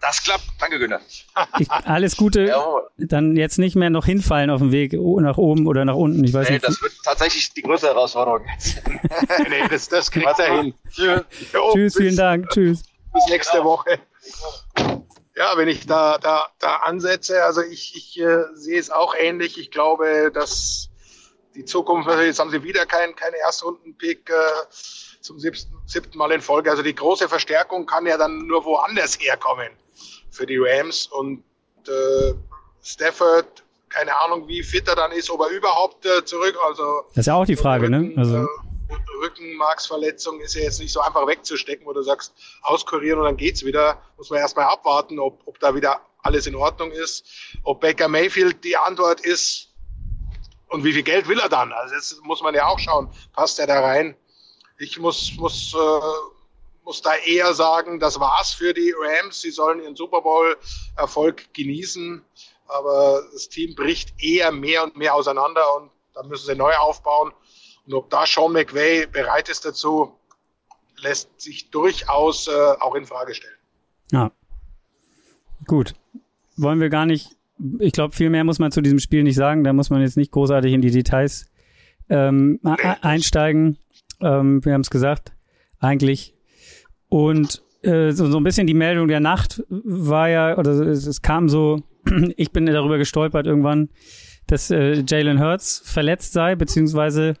das 0.00 0.24
klappt. 0.24 0.44
Danke, 0.58 0.78
Günther. 0.78 1.02
alles 1.84 2.16
Gute. 2.16 2.46
Jawohl. 2.46 2.88
Dann 2.96 3.36
jetzt 3.36 3.58
nicht 3.58 3.76
mehr 3.76 3.90
noch 3.90 4.06
hinfallen 4.06 4.48
auf 4.48 4.60
dem 4.60 4.72
Weg 4.72 4.94
nach 4.94 5.36
oben 5.36 5.66
oder 5.66 5.84
nach 5.84 5.94
unten. 5.94 6.24
Ich 6.24 6.32
weiß 6.32 6.48
nee, 6.48 6.54
nicht. 6.54 6.66
Das 6.66 6.80
wird 6.80 6.94
tatsächlich 7.04 7.52
die 7.52 7.60
größte 7.60 7.88
Herausforderung 7.88 8.46
nee, 9.50 9.68
das, 9.68 9.90
das 9.90 10.10
kriegt 10.10 10.38
er 10.38 10.54
hin. 10.54 10.74
Tschüss. 10.90 11.20
Tschüss, 11.74 11.96
vielen 11.98 12.16
Dank. 12.16 12.48
Tschüss. 12.48 12.82
Bis 13.12 13.26
nächste 13.28 13.62
Woche. 13.62 14.00
Ja, 15.36 15.56
wenn 15.56 15.68
ich 15.68 15.86
da, 15.86 16.18
da, 16.18 16.48
da 16.60 16.76
ansetze, 16.76 17.42
also 17.42 17.60
ich, 17.60 17.96
ich 17.96 18.20
äh, 18.20 18.44
sehe 18.54 18.78
es 18.78 18.90
auch 18.90 19.14
ähnlich. 19.18 19.58
Ich 19.58 19.70
glaube, 19.70 20.30
dass 20.32 20.90
die 21.56 21.64
Zukunft, 21.64 22.08
also 22.08 22.22
jetzt 22.22 22.38
haben 22.38 22.50
sie 22.50 22.62
wieder 22.62 22.86
keinen 22.86 23.16
kein 23.16 23.32
Erstrunden-Pick 23.34 24.30
äh, 24.30 24.34
zum 25.20 25.40
siebten, 25.40 25.74
siebten 25.86 26.18
Mal 26.18 26.30
in 26.32 26.40
Folge. 26.40 26.70
Also 26.70 26.82
die 26.82 26.94
große 26.94 27.28
Verstärkung 27.28 27.86
kann 27.86 28.06
ja 28.06 28.16
dann 28.16 28.46
nur 28.46 28.64
woanders 28.64 29.18
herkommen 29.18 29.70
für 30.30 30.46
die 30.46 30.58
Rams. 30.58 31.06
Und 31.06 31.42
äh, 31.88 32.34
Stafford, 32.82 33.64
keine 33.88 34.16
Ahnung, 34.20 34.46
wie 34.46 34.62
fit 34.62 34.86
er 34.86 34.96
dann 34.96 35.12
ist, 35.12 35.30
ob 35.30 35.40
er 35.40 35.48
überhaupt 35.48 36.06
äh, 36.06 36.24
zurück, 36.24 36.56
also. 36.68 37.02
Das 37.08 37.18
ist 37.18 37.26
ja 37.26 37.34
auch 37.34 37.46
die 37.46 37.56
Frage, 37.56 37.90
ne? 37.90 38.00
Ne? 38.00 38.14
Also. 38.16 38.46
Rückenmarksverletzung 39.24 40.40
ist 40.40 40.54
ja 40.54 40.62
jetzt 40.62 40.80
nicht 40.80 40.92
so 40.92 41.00
einfach 41.00 41.26
wegzustecken, 41.26 41.86
wo 41.86 41.92
du 41.92 42.02
sagst, 42.02 42.34
auskurieren 42.62 43.18
und 43.18 43.24
dann 43.24 43.36
geht's 43.36 43.64
wieder. 43.64 44.00
Muss 44.16 44.30
man 44.30 44.40
erstmal 44.40 44.66
abwarten, 44.66 45.18
ob, 45.18 45.40
ob 45.46 45.58
da 45.60 45.74
wieder 45.74 46.00
alles 46.22 46.46
in 46.46 46.54
Ordnung 46.54 46.90
ist. 46.90 47.24
Ob 47.62 47.80
Baker 47.80 48.08
Mayfield 48.08 48.62
die 48.64 48.76
Antwort 48.76 49.20
ist 49.20 49.68
und 50.68 50.84
wie 50.84 50.92
viel 50.92 51.02
Geld 51.02 51.28
will 51.28 51.38
er 51.38 51.48
dann? 51.48 51.72
Also 51.72 51.94
jetzt 51.94 52.22
muss 52.24 52.42
man 52.42 52.54
ja 52.54 52.66
auch 52.66 52.78
schauen, 52.78 53.08
passt 53.32 53.58
er 53.58 53.66
da 53.66 53.80
rein? 53.80 54.16
Ich 54.78 54.98
muss, 54.98 55.32
muss, 55.36 55.74
äh, 55.74 56.00
muss 56.82 57.00
da 57.00 57.14
eher 57.14 57.54
sagen, 57.54 58.00
das 58.00 58.18
war's 58.18 58.52
für 58.52 58.74
die 58.74 58.92
Rams. 58.98 59.40
Sie 59.40 59.50
sollen 59.50 59.80
ihren 59.82 59.96
Super 59.96 60.20
Bowl-Erfolg 60.20 61.52
genießen. 61.54 62.24
Aber 62.66 63.22
das 63.32 63.48
Team 63.48 63.74
bricht 63.74 64.14
eher 64.22 64.50
mehr 64.50 64.82
und 64.82 64.96
mehr 64.96 65.14
auseinander 65.14 65.76
und 65.76 65.90
da 66.14 66.22
müssen 66.22 66.46
sie 66.46 66.56
neu 66.56 66.74
aufbauen. 66.74 67.32
Und 67.86 67.94
ob 67.94 68.10
da 68.10 68.24
Sean 68.26 68.52
McVay 68.52 69.06
bereit 69.06 69.48
ist 69.48 69.64
dazu, 69.64 70.12
lässt 71.02 71.40
sich 71.40 71.70
durchaus 71.70 72.48
äh, 72.48 72.50
auch 72.80 72.94
in 72.94 73.04
Frage 73.04 73.34
stellen. 73.34 73.54
Ja. 74.10 74.30
Gut. 75.66 75.94
Wollen 76.56 76.80
wir 76.80 76.88
gar 76.88 77.06
nicht, 77.06 77.36
ich 77.78 77.92
glaube, 77.92 78.14
viel 78.14 78.30
mehr 78.30 78.44
muss 78.44 78.58
man 78.58 78.72
zu 78.72 78.80
diesem 78.80 78.98
Spiel 78.98 79.22
nicht 79.22 79.36
sagen. 79.36 79.64
Da 79.64 79.72
muss 79.72 79.90
man 79.90 80.00
jetzt 80.00 80.16
nicht 80.16 80.30
großartig 80.30 80.72
in 80.72 80.80
die 80.80 80.90
Details 80.90 81.50
ähm, 82.08 82.60
nee. 82.62 82.74
einsteigen. 83.02 83.78
Ähm, 84.20 84.64
wir 84.64 84.72
haben 84.72 84.82
es 84.82 84.90
gesagt, 84.90 85.32
eigentlich. 85.80 86.34
Und 87.08 87.62
äh, 87.82 88.12
so, 88.12 88.30
so 88.30 88.38
ein 88.38 88.44
bisschen 88.44 88.66
die 88.66 88.74
Meldung 88.74 89.08
der 89.08 89.20
Nacht 89.20 89.62
war 89.68 90.28
ja, 90.28 90.56
oder 90.56 90.72
es, 90.72 91.06
es 91.06 91.22
kam 91.22 91.48
so, 91.48 91.82
ich 92.36 92.50
bin 92.52 92.66
darüber 92.66 92.98
gestolpert 92.98 93.46
irgendwann, 93.46 93.90
dass 94.46 94.70
äh, 94.70 95.02
Jalen 95.06 95.40
Hurts 95.40 95.82
verletzt 95.84 96.32
sei, 96.32 96.54
beziehungsweise 96.54 97.34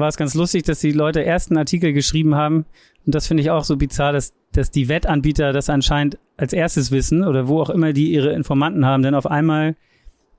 war 0.00 0.08
es 0.08 0.16
ganz 0.16 0.34
lustig, 0.34 0.62
dass 0.64 0.80
die 0.80 0.92
Leute 0.92 1.24
ersten 1.24 1.56
Artikel 1.56 1.92
geschrieben 1.92 2.34
haben. 2.34 2.64
Und 3.04 3.14
das 3.14 3.26
finde 3.26 3.42
ich 3.42 3.50
auch 3.50 3.64
so 3.64 3.76
bizarr, 3.76 4.12
dass, 4.12 4.32
dass 4.52 4.70
die 4.70 4.88
Wettanbieter 4.88 5.52
das 5.52 5.68
anscheinend 5.68 6.18
als 6.36 6.52
erstes 6.52 6.90
wissen 6.90 7.24
oder 7.24 7.48
wo 7.48 7.60
auch 7.60 7.70
immer 7.70 7.92
die 7.92 8.12
ihre 8.12 8.32
Informanten 8.32 8.86
haben. 8.86 9.02
Denn 9.02 9.14
auf 9.14 9.26
einmal 9.26 9.76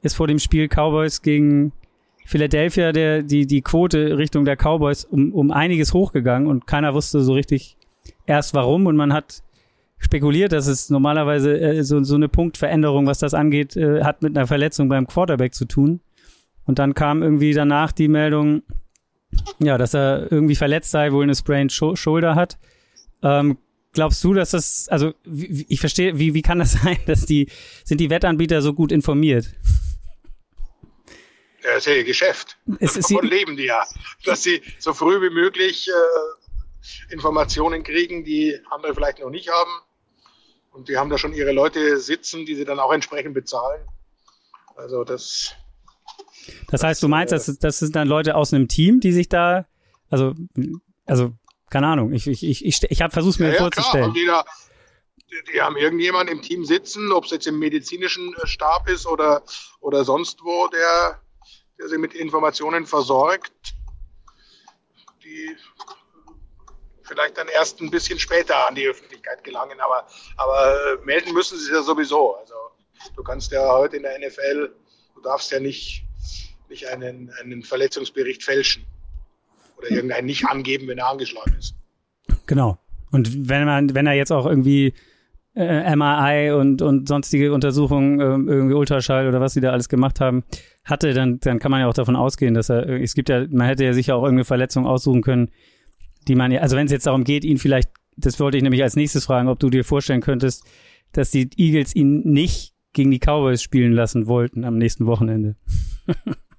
ist 0.02 0.16
vor 0.16 0.28
dem 0.28 0.40
Spiel 0.40 0.68
Cowboys 0.68 1.22
gegen 1.22 1.72
Philadelphia 2.26 2.92
der, 2.92 3.22
die, 3.22 3.46
die 3.46 3.62
Quote 3.62 4.18
Richtung 4.18 4.46
der 4.46 4.56
Cowboys 4.56 5.06
um, 5.06 5.34
um 5.34 5.52
einiges 5.52 5.94
hochgegangen 5.94 6.48
und 6.48 6.68
keiner 6.68 6.94
wusste 6.94 7.22
so 7.22 7.34
richtig 7.34 7.78
erst 8.26 8.54
warum. 8.54 8.86
Und 8.88 8.96
man 8.96 9.14
hat 9.14 9.44
spekuliert, 9.98 10.52
dass 10.52 10.68
es 10.68 10.90
normalerweise 10.90 11.60
äh, 11.60 11.84
so, 11.84 12.04
so 12.04 12.16
eine 12.16 12.30
Punktveränderung, 12.30 13.08
was 13.08 13.20
das 13.20 13.34
angeht, 13.34 13.76
äh, 13.76 14.04
hat 14.04 14.22
mit 14.22 14.38
einer 14.38 14.48
Verletzung 14.48 14.90
beim 14.90 15.08
Quarterback 15.08 15.54
zu 15.54 15.66
tun. 15.66 16.02
Und 16.66 16.80
dann 16.80 16.94
kam 16.94 17.24
irgendwie 17.24 17.54
danach 17.54 17.92
die 17.92 18.08
Meldung, 18.08 18.64
ja, 19.60 19.78
dass 19.78 19.94
er 19.94 20.32
irgendwie 20.32 20.56
verletzt 20.56 20.92
sei, 20.92 21.12
wohl 21.12 21.24
eine 21.24 21.36
sprained 21.36 21.72
Shoulder 21.72 22.36
hat. 22.36 22.58
Ähm, 23.22 23.58
glaubst 23.94 24.24
du, 24.24 24.34
dass 24.34 24.52
das, 24.52 24.88
also 24.90 25.13
wie, 25.24 25.66
ich 25.70 25.80
verstehe, 25.80 26.18
wie, 26.20 26.34
wie 26.34 26.42
kann 26.42 26.60
das 26.60 26.74
sein, 26.84 27.00
dass 27.06 27.25
die, 27.25 27.50
sind 27.84 28.00
die 28.00 28.10
Wettanbieter 28.10 28.62
so 28.62 28.74
gut 28.74 28.92
informiert? 28.92 29.50
Ja, 31.63 31.75
das 31.75 31.78
ist 31.78 31.86
ja 31.86 31.94
ihr 31.94 32.04
Geschäft. 32.04 32.58
Es 32.80 32.98
ist 32.98 33.10
Davon 33.12 33.28
leben 33.28 33.56
die 33.56 33.66
ja, 33.66 33.84
dass 34.25 34.44
sie 34.44 34.62
so 34.80 34.94
früh 34.94 35.22
wie 35.22 35.34
möglich 35.34 35.88
äh, 35.88 37.13
Informationen 37.13 37.84
kriegen, 37.84 38.25
die 38.25 38.60
andere 38.70 38.94
vielleicht 38.94 39.20
noch 39.20 39.30
nicht 39.30 39.50
haben. 39.50 39.72
Und 40.72 40.90
die 40.90 40.98
haben 40.98 41.10
da 41.10 41.18
schon 41.18 41.34
ihre 41.34 41.52
Leute 41.52 42.00
sitzen, 42.00 42.46
die 42.46 42.56
sie 42.56 42.66
dann 42.66 42.80
auch 42.80 42.92
entsprechend 42.92 43.34
bezahlen. 43.34 43.88
Also 44.75 45.04
das. 45.04 45.56
Das 46.70 46.84
heißt, 46.84 47.02
du 47.02 47.08
meinst, 47.08 47.34
äh, 47.34 47.38
das, 47.38 47.58
das 47.60 47.80
sind 47.80 47.96
dann 47.96 48.08
Leute 48.08 48.36
aus 48.36 48.54
einem 48.54 48.68
Team, 48.68 49.00
die 49.00 49.12
sich 49.12 49.30
da, 49.30 49.66
also, 50.10 50.34
also, 51.06 51.34
keine 51.70 51.88
Ahnung, 51.88 52.14
ich, 52.14 52.28
ich, 52.28 52.44
ich, 52.44 52.66
ich, 52.66 52.84
ich 52.84 53.02
habe 53.02 53.12
versucht, 53.12 53.40
mir 53.40 53.52
ja, 53.52 53.58
vorzustellen. 53.58 54.14
Klar, 54.14 54.46
die, 55.34 55.54
die 55.54 55.62
haben 55.62 55.78
irgendjemand 55.78 56.30
im 56.30 56.42
Team 56.42 56.66
sitzen, 56.66 57.12
ob 57.12 57.26
es 57.26 57.32
jetzt 57.32 57.48
im 57.48 57.60
medizinischen 57.60 58.34
äh, 58.36 58.48
Stab 58.48 58.88
ist 58.88 59.08
oder, 59.08 59.44
oder 59.80 60.04
sonst 60.04 60.44
wo, 60.44 60.68
der, 60.68 61.22
der 61.80 61.88
sie 61.88 61.98
mit 61.98 62.14
Informationen 62.14 62.86
versorgt, 62.86 63.76
die 65.24 65.56
vielleicht 67.04 67.38
dann 67.38 67.48
erst 67.48 67.82
ein 67.82 67.90
bisschen 67.90 68.20
später 68.20 68.68
an 68.68 68.76
die 68.76 68.88
Öffentlichkeit 68.88 69.44
gelangen. 69.44 69.80
Aber, 69.80 70.08
aber 70.38 70.94
äh, 70.94 71.06
melden 71.06 71.34
müssen 71.34 71.58
sie 71.58 71.66
es 71.66 71.72
ja 71.72 71.82
sowieso. 71.82 72.36
Also 72.36 72.54
du 73.16 73.24
kannst 73.24 73.52
ja 73.52 73.68
heute 73.68 73.98
in 73.98 74.04
der 74.04 74.20
NFL, 74.20 74.74
du 75.16 75.22
darfst 75.22 75.52
ja 75.52 75.60
nicht, 75.60 76.04
nicht 76.70 76.88
einen, 76.88 77.32
einen 77.41 77.63
Verletzungsbericht 77.63 78.43
fälschen 78.43 78.84
oder 79.77 79.91
irgendeinen 79.91 80.27
nicht 80.27 80.46
angeben, 80.46 80.88
wenn 80.88 80.98
er 80.98 81.10
angeschlagen 81.10 81.55
ist. 81.58 81.75
Genau. 82.46 82.77
Und 83.12 83.50
wenn 83.50 83.65
man, 83.65 83.93
wenn 83.93 84.08
er 84.08 84.13
jetzt 84.13 84.32
auch 84.32 84.46
irgendwie 84.46 84.93
äh, 85.55 85.96
MRI 85.96 86.51
und, 86.51 86.82
und 86.82 87.08
sonstige 87.08 87.53
Untersuchungen, 87.53 88.20
äh, 88.20 88.53
irgendwie 88.53 88.74
Ultraschall 88.74 89.27
oder 89.27 89.39
was 89.39 89.53
sie 89.53 89.62
da 89.62 89.72
alles 89.72 89.88
gemacht 89.88 90.20
haben, 90.20 90.43
hatte, 90.84 91.13
dann, 91.13 91.39
dann 91.39 91.60
kann 91.60 91.72
man 91.72 91.82
ja 91.82 91.88
auch 91.88 91.93
davon 91.93 92.15
ausgehen, 92.15 92.53
dass 92.53 92.70
er, 92.70 92.89
es 92.89 93.13
gibt 93.13 93.29
ja, 93.29 93.46
man 93.50 93.67
hätte 93.67 93.86
ja 93.86 93.93
sicher 93.93 94.15
auch 94.15 94.24
irgendeine 94.24 94.46
Verletzung 94.46 94.88
aussuchen 94.88 95.22
können, 95.22 95.51
die 96.27 96.36
man 96.36 96.51
ja, 96.51 96.62
also 96.62 96.75
wenn 96.75 96.86
es 96.86 96.91
jetzt 96.91 97.05
darum 97.05 97.24
geht, 97.24 97.46
ihn 97.46 97.58
vielleicht, 97.58 97.89
das 98.17 98.39
wollte 98.39 98.58
ich 98.58 98.63
nämlich 98.63 98.82
als 98.82 98.96
nächstes 98.96 99.25
fragen, 99.25 99.48
ob 99.48 99.60
du 99.60 99.70
dir 99.70 99.84
vorstellen 99.84 100.22
könntest, 100.22 100.65
dass 101.12 101.29
die 101.29 101.50
Eagles 101.58 101.96
ihn 101.96 102.22
nicht 102.22 102.74
gegen 102.93 103.12
die 103.12 103.20
Cowboys 103.20 103.62
spielen 103.62 103.93
lassen 103.93 104.27
wollten 104.27 104.63
am 104.65 104.77
nächsten 104.77 105.05
Wochenende. 105.05 105.55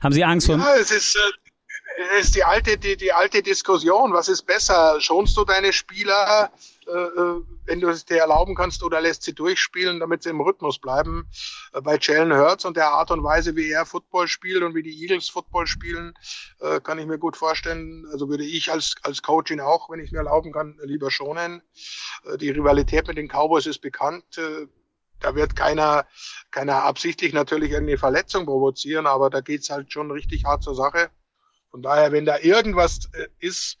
Haben 0.00 0.12
Sie 0.12 0.24
Angst 0.24 0.46
vor? 0.46 0.56
Ja, 0.56 0.74
es 0.76 0.90
ist, 0.90 1.16
äh, 1.16 2.18
es 2.18 2.26
ist 2.26 2.36
die 2.36 2.44
alte, 2.44 2.76
die, 2.78 2.96
die 2.96 3.12
alte 3.12 3.42
Diskussion. 3.42 4.12
Was 4.12 4.28
ist 4.28 4.46
besser? 4.46 5.00
Schonst 5.00 5.36
du 5.36 5.44
deine 5.44 5.72
Spieler 5.72 6.50
äh, 6.86 6.92
äh, 6.92 7.42
wenn 7.64 7.80
du 7.80 7.88
es 7.88 8.04
dir 8.04 8.18
erlauben 8.18 8.56
kannst, 8.56 8.82
oder 8.82 9.00
lässt 9.00 9.22
sie 9.22 9.34
durchspielen, 9.34 10.00
damit 10.00 10.24
sie 10.24 10.30
im 10.30 10.40
Rhythmus 10.40 10.80
bleiben. 10.80 11.28
Äh, 11.72 11.80
bei 11.80 11.96
Jalen 12.00 12.32
Hurts 12.32 12.64
und 12.64 12.76
der 12.76 12.88
Art 12.88 13.10
und 13.12 13.22
Weise, 13.22 13.54
wie 13.54 13.70
er 13.70 13.86
Football 13.86 14.26
spielt 14.26 14.62
und 14.62 14.74
wie 14.74 14.82
die 14.82 15.00
Eagles 15.00 15.28
Football 15.28 15.66
spielen, 15.66 16.14
kann 16.84 16.98
ich 16.98 17.06
mir 17.06 17.18
gut 17.18 17.36
vorstellen. 17.36 18.06
Also 18.12 18.28
würde 18.28 18.44
ich 18.44 18.70
als, 18.70 18.94
als 19.02 19.22
Coach 19.22 19.50
ihn 19.50 19.60
auch, 19.60 19.90
wenn 19.90 20.00
ich 20.00 20.12
mir 20.12 20.18
erlauben 20.18 20.52
kann, 20.52 20.78
lieber 20.84 21.10
schonen. 21.10 21.62
Die 22.36 22.50
Rivalität 22.50 23.08
mit 23.08 23.16
den 23.16 23.28
Cowboys 23.28 23.66
ist 23.66 23.80
bekannt. 23.80 24.24
Da 25.22 25.34
wird 25.34 25.56
keiner, 25.56 26.06
keiner 26.50 26.82
absichtlich 26.82 27.32
natürlich 27.32 27.70
irgendeine 27.70 27.98
Verletzung 27.98 28.44
provozieren, 28.46 29.06
aber 29.06 29.30
da 29.30 29.40
geht's 29.40 29.70
halt 29.70 29.92
schon 29.92 30.10
richtig 30.10 30.44
hart 30.44 30.62
zur 30.62 30.74
Sache. 30.74 31.10
Von 31.70 31.82
daher, 31.82 32.12
wenn 32.12 32.26
da 32.26 32.38
irgendwas 32.38 33.08
ist, 33.38 33.78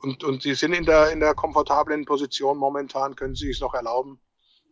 und, 0.00 0.22
und 0.22 0.42
sie 0.42 0.54
sind 0.54 0.72
in 0.72 0.84
der, 0.84 1.10
in 1.10 1.20
der 1.20 1.34
komfortablen 1.34 2.04
Position 2.04 2.58
momentan, 2.58 3.16
können 3.16 3.34
sie 3.34 3.50
es 3.50 3.60
noch 3.60 3.74
erlauben. 3.74 4.20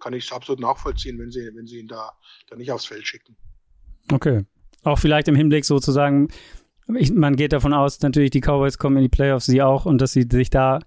Kann 0.00 0.12
ich 0.12 0.26
es 0.26 0.32
absolut 0.32 0.60
nachvollziehen, 0.60 1.18
wenn 1.18 1.30
sie, 1.30 1.50
wenn 1.54 1.66
sie 1.66 1.78
ihn 1.78 1.88
da, 1.88 2.12
da 2.48 2.56
nicht 2.56 2.70
aufs 2.70 2.84
Feld 2.84 3.06
schicken. 3.06 3.36
Okay. 4.12 4.44
Auch 4.82 4.98
vielleicht 4.98 5.28
im 5.28 5.34
Hinblick 5.34 5.64
sozusagen, 5.64 6.28
ich, 6.94 7.12
man 7.12 7.36
geht 7.36 7.52
davon 7.52 7.72
aus, 7.72 8.00
natürlich 8.00 8.30
die 8.30 8.40
Cowboys 8.40 8.76
kommen 8.76 8.96
in 8.96 9.02
die 9.02 9.08
Playoffs, 9.08 9.46
sie 9.46 9.62
auch, 9.62 9.86
und 9.86 9.98
dass 10.00 10.12
sie 10.12 10.26
sich 10.30 10.50
da 10.50 10.80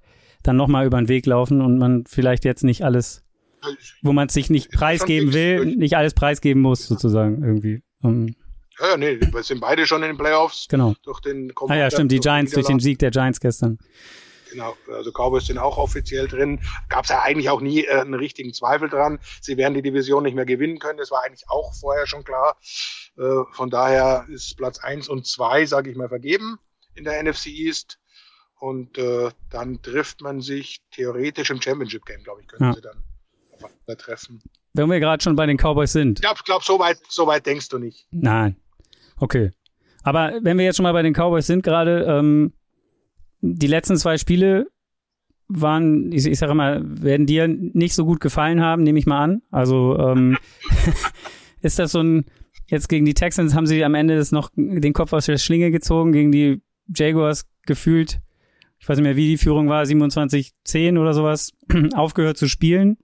dann 0.44 0.56
nochmal 0.56 0.86
über 0.86 0.98
den 0.98 1.08
Weg 1.08 1.26
laufen 1.26 1.62
und 1.62 1.80
man 1.80 2.06
vielleicht 2.06 2.46
jetzt 2.46 2.64
nicht 2.64 2.84
alles, 2.84 3.24
wo 4.02 4.14
man 4.14 4.30
sich 4.30 4.50
nicht 4.50 4.72
preisgeben 4.72 5.34
will, 5.34 5.66
nicht 5.76 5.96
alles 5.96 6.14
preisgeben 6.14 6.62
muss, 6.62 6.88
sozusagen, 6.88 7.44
irgendwie. 7.44 7.82
Um, 8.02 8.36
ja, 8.80 8.96
nee, 8.98 9.20
wir 9.20 9.44
sind 9.44 9.60
beide 9.60 9.88
schon 9.88 10.04
in 10.04 10.10
den 10.10 10.18
Playoffs. 10.18 10.68
Genau. 10.70 10.94
Durch 11.04 11.20
den 11.20 11.52
ah 11.68 11.76
ja, 11.76 11.90
stimmt, 11.90 12.12
die 12.12 12.20
Giants, 12.20 12.52
durch 12.52 12.68
den 12.68 12.80
Sieg 12.80 13.00
der 13.00 13.12
Giants 13.12 13.40
gestern. 13.40 13.80
Genau, 14.52 14.78
also 14.88 15.12
Cowboys 15.12 15.48
sind 15.48 15.58
auch 15.58 15.78
offiziell 15.78 16.28
drin. 16.28 16.60
Gab 16.90 17.04
es 17.04 17.10
ja 17.10 17.22
eigentlich 17.22 17.50
auch 17.50 17.60
nie 17.60 17.84
äh, 17.84 18.00
einen 18.00 18.14
richtigen 18.14 18.54
Zweifel 18.54 18.90
dran. 18.90 19.20
Sie 19.42 19.58
werden 19.58 19.74
die 19.74 19.82
Division 19.82 20.24
nicht 20.24 20.36
mehr 20.36 20.46
gewinnen 20.46 20.80
können. 20.80 20.98
Das 20.98 21.12
war 21.12 21.24
eigentlich 21.24 21.50
auch 21.50 21.74
vorher 21.74 22.08
schon 22.08 22.24
klar. 22.24 22.58
Äh, 23.18 23.44
von 23.52 23.70
daher 23.70 24.26
ist 24.30 24.56
Platz 24.56 24.80
eins 24.80 25.10
und 25.10 25.26
zwei, 25.26 25.66
sage 25.66 25.92
ich 25.92 25.98
mal, 25.98 26.08
vergeben 26.08 26.60
in 26.96 27.04
der 27.04 27.22
NFC 27.22 27.48
East. 27.48 28.00
Und 28.60 28.98
äh, 28.98 29.30
dann 29.50 29.82
trifft 29.82 30.22
man 30.22 30.42
sich 30.42 30.82
theoretisch 30.92 31.50
im 31.50 31.62
Championship 31.62 32.06
Game, 32.06 32.24
glaube 32.24 32.42
ich, 32.42 32.48
können 32.48 32.70
ja. 32.70 32.74
sie 32.74 32.82
dann 32.82 33.04
treffen. 33.98 34.42
Wenn 34.74 34.90
wir 34.90 35.00
gerade 35.00 35.24
schon 35.24 35.36
bei 35.36 35.46
den 35.46 35.58
Cowboys 35.58 35.92
sind. 35.92 36.20
Ich 36.20 36.22
glaube, 36.22 36.42
glaub, 36.46 36.64
so, 36.64 36.80
weit, 36.80 37.00
so 37.10 37.28
weit 37.28 37.46
denkst 37.46 37.70
du 37.70 37.78
nicht. 37.78 38.08
Nein. 38.12 38.58
Okay. 39.18 39.52
Aber 40.04 40.40
wenn 40.42 40.58
wir 40.58 40.66
jetzt 40.66 40.78
schon 40.78 40.84
mal 40.84 40.94
bei 40.94 41.02
den 41.02 41.14
Cowboys 41.14 41.48
sind 41.48 41.64
gerade, 41.64 42.06
ähm, 42.08 42.54
die 43.42 43.68
letzten 43.68 43.98
zwei 43.98 44.18
Spiele 44.18 44.68
waren, 45.48 46.12
ich, 46.12 46.26
ich 46.26 46.40
sage 46.40 46.54
mal, 46.54 46.82
werden 46.84 47.26
dir 47.26 47.48
nicht 47.48 47.94
so 47.94 48.06
gut 48.06 48.20
gefallen 48.20 48.62
haben, 48.62 48.84
nehme 48.84 49.00
ich 49.00 49.06
mal 49.06 49.24
an. 49.24 49.42
Also 49.52 49.98
ähm, 49.98 50.38
ist 51.62 51.80
das 51.80 51.92
so 51.92 52.02
ein, 52.02 52.26
jetzt 52.68 52.90
gegen 52.90 53.06
die 53.06 53.14
Texans 53.14 53.54
haben 53.54 53.68
sie 53.68 53.84
am 53.84 53.96
Ende 53.96 54.18
das 54.18 54.32
noch 54.32 54.52
den 54.56 54.94
Kopf 54.94 55.14
aus 55.14 55.26
der 55.26 55.38
Schlinge 55.38 55.72
gezogen, 55.72 56.12
gegen 56.12 56.32
die 56.32 56.62
Jaguars 56.94 57.46
gefühlt, 57.66 58.22
ich 58.80 58.88
weiß 58.88 58.98
nicht 58.98 59.04
mehr, 59.04 59.16
wie 59.16 59.28
die 59.28 59.38
Führung 59.38 59.70
war, 59.70 59.84
27-10 59.84 61.00
oder 61.00 61.14
sowas, 61.14 61.54
aufgehört 61.94 62.38
zu 62.38 62.48
spielen. 62.48 62.98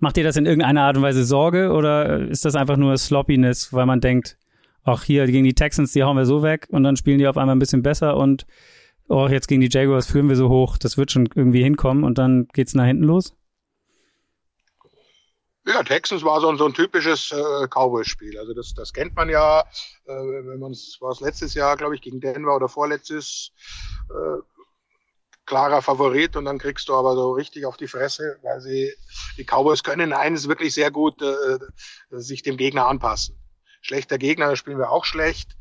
Macht 0.00 0.16
dir 0.16 0.24
das 0.24 0.36
in 0.36 0.46
irgendeiner 0.46 0.82
Art 0.82 0.96
und 0.96 1.02
Weise 1.02 1.24
Sorge 1.24 1.72
oder 1.72 2.28
ist 2.28 2.44
das 2.44 2.54
einfach 2.54 2.76
nur 2.76 2.96
Sloppiness, 2.96 3.72
weil 3.72 3.86
man 3.86 4.00
denkt, 4.00 4.36
ach 4.84 5.04
hier 5.04 5.26
gegen 5.26 5.44
die 5.44 5.54
Texans, 5.54 5.92
die 5.92 6.02
hauen 6.02 6.16
wir 6.16 6.26
so 6.26 6.42
weg 6.42 6.66
und 6.70 6.82
dann 6.82 6.96
spielen 6.96 7.18
die 7.18 7.28
auf 7.28 7.36
einmal 7.36 7.56
ein 7.56 7.60
bisschen 7.60 7.82
besser 7.82 8.16
und 8.16 8.46
oh, 9.08 9.28
jetzt 9.28 9.48
gegen 9.48 9.60
die 9.60 9.70
Jaguars 9.70 10.06
führen 10.06 10.28
wir 10.28 10.36
so 10.36 10.48
hoch, 10.48 10.78
das 10.78 10.96
wird 10.96 11.10
schon 11.10 11.28
irgendwie 11.34 11.62
hinkommen 11.62 12.04
und 12.04 12.18
dann 12.18 12.48
geht's 12.52 12.74
nach 12.74 12.86
hinten 12.86 13.04
los? 13.04 13.34
Ja, 15.68 15.82
Texans 15.82 16.24
war 16.24 16.40
so 16.40 16.48
ein, 16.48 16.56
so 16.56 16.64
ein 16.64 16.72
typisches 16.72 17.30
äh, 17.30 17.68
Cowboys-Spiel. 17.68 18.38
Also 18.38 18.54
das, 18.54 18.72
das 18.72 18.90
kennt 18.94 19.14
man 19.16 19.28
ja, 19.28 19.60
äh, 20.06 20.12
wenn 20.14 20.58
man 20.58 20.72
es 20.72 20.96
war 21.00 21.10
es 21.10 21.20
letztes 21.20 21.52
Jahr, 21.52 21.76
glaube 21.76 21.94
ich, 21.94 22.00
gegen 22.00 22.20
Denver 22.20 22.56
oder 22.56 22.70
vorletztes. 22.70 23.52
Äh, 24.08 24.38
klarer 25.48 25.80
Favorit 25.80 26.36
und 26.36 26.44
dann 26.44 26.58
kriegst 26.58 26.88
du 26.88 26.94
aber 26.94 27.14
so 27.14 27.32
richtig 27.32 27.64
auf 27.64 27.78
die 27.78 27.88
Fresse, 27.88 28.38
weil 28.42 28.60
sie, 28.60 28.92
die 29.38 29.44
Cowboys 29.44 29.82
können 29.82 30.12
eines 30.12 30.46
wirklich 30.46 30.74
sehr 30.74 30.90
gut 30.90 31.22
äh, 31.22 31.58
sich 32.10 32.42
dem 32.42 32.58
Gegner 32.58 32.86
anpassen. 32.86 33.34
Schlechter 33.80 34.18
Gegner, 34.18 34.48
da 34.48 34.56
spielen 34.56 34.78
wir 34.78 34.90
auch 34.90 35.06
schlecht. 35.06 35.56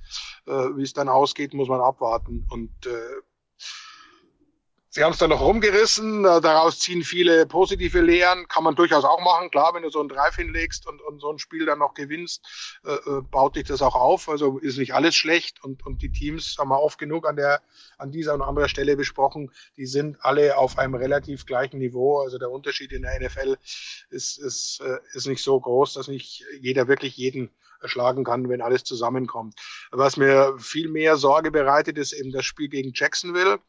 Äh, 0.46 0.52
Wie 0.52 0.84
es 0.84 0.92
dann 0.92 1.08
ausgeht, 1.08 1.54
muss 1.54 1.70
man 1.70 1.80
abwarten. 1.80 2.46
Und 2.50 2.86
äh, 2.86 3.22
Sie 4.98 5.04
haben 5.04 5.12
es 5.12 5.20
dann 5.20 5.30
noch 5.30 5.42
rumgerissen, 5.42 6.24
daraus 6.24 6.80
ziehen 6.80 7.04
viele 7.04 7.46
positive 7.46 8.02
Lehren, 8.02 8.48
kann 8.48 8.64
man 8.64 8.74
durchaus 8.74 9.04
auch 9.04 9.22
machen. 9.22 9.52
Klar, 9.52 9.76
wenn 9.76 9.84
du 9.84 9.92
so 9.92 10.00
einen 10.00 10.10
Drive 10.10 10.38
hinlegst 10.38 10.88
und, 10.88 11.04
und 11.04 11.20
so 11.20 11.32
ein 11.32 11.38
Spiel 11.38 11.68
dann 11.68 11.78
noch 11.78 11.94
gewinnst, 11.94 12.80
äh, 12.84 12.94
äh, 12.94 13.22
baut 13.22 13.58
dich 13.58 13.66
das 13.66 13.84
auch 13.84 13.94
auf. 13.94 14.28
Also 14.28 14.58
ist 14.58 14.80
nicht 14.80 14.96
alles 14.96 15.16
schlecht 15.16 15.64
und, 15.64 15.86
und 15.86 16.02
die 16.02 16.12
Teams 16.12 16.56
haben 16.58 16.70
wir 16.70 16.82
oft 16.82 16.98
genug 16.98 17.30
an 17.30 17.36
der, 17.36 17.62
an 18.00 18.12
dieser 18.12 18.34
und 18.34 18.42
anderer 18.42 18.70
Stelle 18.70 18.98
besprochen, 18.98 19.52
die 19.76 19.86
sind 19.86 20.18
alle 20.22 20.58
auf 20.58 20.80
einem 20.80 20.96
relativ 20.96 21.46
gleichen 21.46 21.78
Niveau. 21.78 22.22
Also 22.22 22.40
der 22.40 22.50
Unterschied 22.50 22.92
in 22.92 23.04
der 23.04 23.20
NFL 23.20 23.56
ist, 24.10 24.40
ist, 24.40 24.82
äh, 24.84 24.98
ist 25.14 25.28
nicht 25.28 25.44
so 25.44 25.60
groß, 25.60 25.94
dass 25.94 26.08
nicht 26.08 26.44
jeder 26.60 26.88
wirklich 26.88 27.16
jeden 27.18 27.52
erschlagen 27.84 28.24
kann, 28.24 28.50
wenn 28.50 28.62
alles 28.62 28.84
zusammenkommt. 28.84 29.54
Was 29.92 30.18
mir 30.18 30.58
viel 30.58 30.90
mehr 30.90 31.18
Sorge 31.18 31.52
bereitet, 31.52 32.00
ist 32.00 32.14
eben 32.14 32.32
das 32.32 32.46
Spiel 32.46 32.68
gegen 32.68 32.94
Jacksonville 32.96 33.60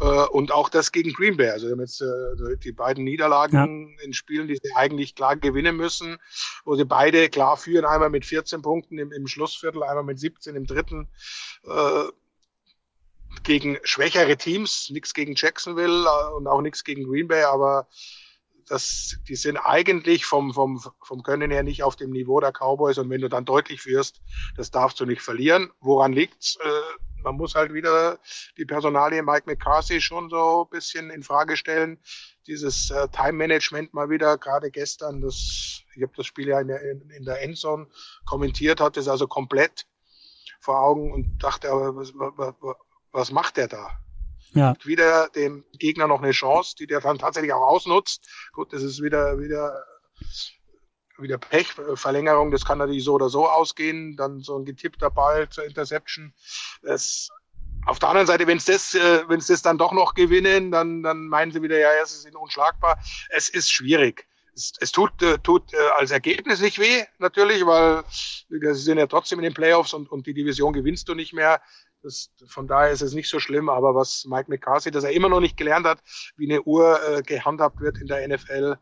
äh, 0.00 0.26
und 0.28 0.52
auch 0.52 0.68
das 0.68 0.92
gegen 0.92 1.12
Green 1.12 1.36
Bay. 1.36 1.50
Also 1.50 1.68
jetzt 1.68 2.00
äh, 2.00 2.56
die 2.62 2.72
beiden 2.72 3.04
Niederlagen 3.04 3.94
ja. 3.96 4.04
in 4.04 4.12
Spielen, 4.12 4.48
die 4.48 4.58
sie 4.62 4.74
eigentlich 4.74 5.14
klar 5.14 5.36
gewinnen 5.36 5.76
müssen, 5.76 6.18
wo 6.64 6.76
sie 6.76 6.84
beide 6.84 7.28
klar 7.28 7.56
führen, 7.56 7.84
einmal 7.84 8.10
mit 8.10 8.24
14 8.24 8.62
Punkten 8.62 8.98
im, 8.98 9.12
im 9.12 9.26
Schlussviertel, 9.26 9.82
einmal 9.82 10.04
mit 10.04 10.18
17 10.18 10.56
im 10.56 10.66
dritten. 10.66 11.08
Äh, 11.64 12.04
gegen 13.44 13.78
schwächere 13.82 14.36
Teams, 14.36 14.90
nichts 14.90 15.14
gegen 15.14 15.34
Jacksonville 15.36 16.04
äh, 16.04 16.34
und 16.34 16.46
auch 16.46 16.60
nichts 16.60 16.84
gegen 16.84 17.04
Green 17.04 17.28
Bay, 17.28 17.42
aber 17.44 17.88
das, 18.68 19.18
die 19.28 19.34
sind 19.34 19.56
eigentlich 19.56 20.24
vom, 20.24 20.54
vom, 20.54 20.80
vom 21.02 21.22
Können 21.22 21.50
her 21.50 21.62
nicht 21.62 21.82
auf 21.82 21.96
dem 21.96 22.10
Niveau 22.10 22.40
der 22.40 22.52
Cowboys 22.52 22.98
und 22.98 23.10
wenn 23.10 23.20
du 23.20 23.28
dann 23.28 23.44
deutlich 23.44 23.82
führst, 23.82 24.20
das 24.56 24.70
darfst 24.70 25.00
du 25.00 25.06
nicht 25.06 25.22
verlieren. 25.22 25.70
Woran 25.80 26.12
liegt's? 26.12 26.56
Äh, 26.62 27.11
man 27.22 27.36
muss 27.36 27.54
halt 27.54 27.72
wieder 27.72 28.18
die 28.56 28.64
Personalie 28.64 29.22
Mike 29.22 29.44
McCarthy 29.46 30.00
schon 30.00 30.28
so 30.30 30.64
ein 30.64 30.70
bisschen 30.70 31.10
in 31.10 31.22
Frage 31.22 31.56
stellen. 31.56 31.98
Dieses 32.46 32.90
äh, 32.90 33.08
Time-Management 33.08 33.94
mal 33.94 34.10
wieder, 34.10 34.36
gerade 34.38 34.70
gestern, 34.70 35.20
das, 35.20 35.82
ich 35.94 36.02
habe 36.02 36.12
das 36.16 36.26
Spiel 36.26 36.48
ja 36.48 36.60
in 36.60 36.68
der, 36.68 36.82
in, 36.82 37.10
in 37.10 37.24
der 37.24 37.42
Endzone 37.42 37.86
kommentiert, 38.24 38.80
hat 38.80 38.96
es 38.96 39.08
also 39.08 39.26
komplett 39.26 39.86
vor 40.60 40.80
Augen 40.80 41.12
und 41.12 41.42
dachte, 41.42 41.70
aber 41.70 41.96
was, 41.96 42.12
was, 42.14 42.54
was 43.12 43.32
macht 43.32 43.56
der 43.56 43.68
da? 43.68 43.90
Ja. 44.54 44.74
wieder 44.84 45.30
dem 45.30 45.64
Gegner 45.78 46.06
noch 46.06 46.22
eine 46.22 46.32
Chance, 46.32 46.76
die 46.78 46.86
der 46.86 47.00
dann 47.00 47.18
tatsächlich 47.18 47.54
auch 47.54 47.66
ausnutzt. 47.66 48.28
Gut, 48.52 48.72
das 48.74 48.82
ist 48.82 49.02
wieder, 49.02 49.38
wieder 49.38 49.82
wieder 51.18 51.38
Pech, 51.38 51.68
Verlängerung, 51.94 52.50
das 52.50 52.64
kann 52.64 52.78
natürlich 52.78 53.04
so 53.04 53.14
oder 53.14 53.28
so 53.28 53.48
ausgehen, 53.48 54.16
dann 54.16 54.40
so 54.40 54.58
ein 54.58 54.64
getippter 54.64 55.10
Ball 55.10 55.48
zur 55.48 55.64
Interception. 55.64 56.32
Das, 56.82 57.28
auf 57.86 57.98
der 57.98 58.10
anderen 58.10 58.26
Seite, 58.26 58.46
wenn 58.46 58.58
es 58.58 58.64
das, 58.64 58.94
äh, 58.94 59.24
es 59.28 59.46
das 59.46 59.62
dann 59.62 59.78
doch 59.78 59.92
noch 59.92 60.14
gewinnen, 60.14 60.70
dann, 60.70 61.02
dann 61.02 61.26
meinen 61.28 61.52
sie 61.52 61.62
wieder, 61.62 61.78
ja, 61.78 61.90
sie 62.04 62.18
sind 62.18 62.36
unschlagbar. 62.36 62.98
Es 63.30 63.48
ist 63.48 63.70
schwierig. 63.70 64.26
Es, 64.54 64.72
es 64.80 64.92
tut, 64.92 65.22
äh, 65.22 65.38
tut 65.38 65.72
äh, 65.72 65.76
als 65.98 66.10
Ergebnis 66.10 66.60
nicht 66.60 66.78
weh, 66.78 67.04
natürlich, 67.18 67.64
weil 67.66 68.04
sie 68.48 68.74
sind 68.74 68.98
ja 68.98 69.06
trotzdem 69.06 69.38
in 69.38 69.44
den 69.44 69.54
Playoffs 69.54 69.94
und, 69.94 70.10
und 70.10 70.26
die 70.26 70.34
Division 70.34 70.72
gewinnst 70.72 71.08
du 71.08 71.14
nicht 71.14 71.32
mehr. 71.32 71.60
Das, 72.02 72.30
von 72.46 72.66
daher 72.66 72.90
ist 72.90 73.02
es 73.02 73.14
nicht 73.14 73.28
so 73.28 73.38
schlimm, 73.38 73.68
aber 73.68 73.94
was 73.94 74.24
Mike 74.28 74.50
McCarthy, 74.50 74.90
dass 74.90 75.04
er 75.04 75.12
immer 75.12 75.28
noch 75.28 75.40
nicht 75.40 75.56
gelernt 75.56 75.86
hat, 75.86 76.02
wie 76.36 76.50
eine 76.50 76.62
Uhr 76.62 76.98
äh, 77.08 77.22
gehandhabt 77.22 77.80
wird 77.80 77.98
in 77.98 78.08
der 78.08 78.26
NFL, 78.26 78.76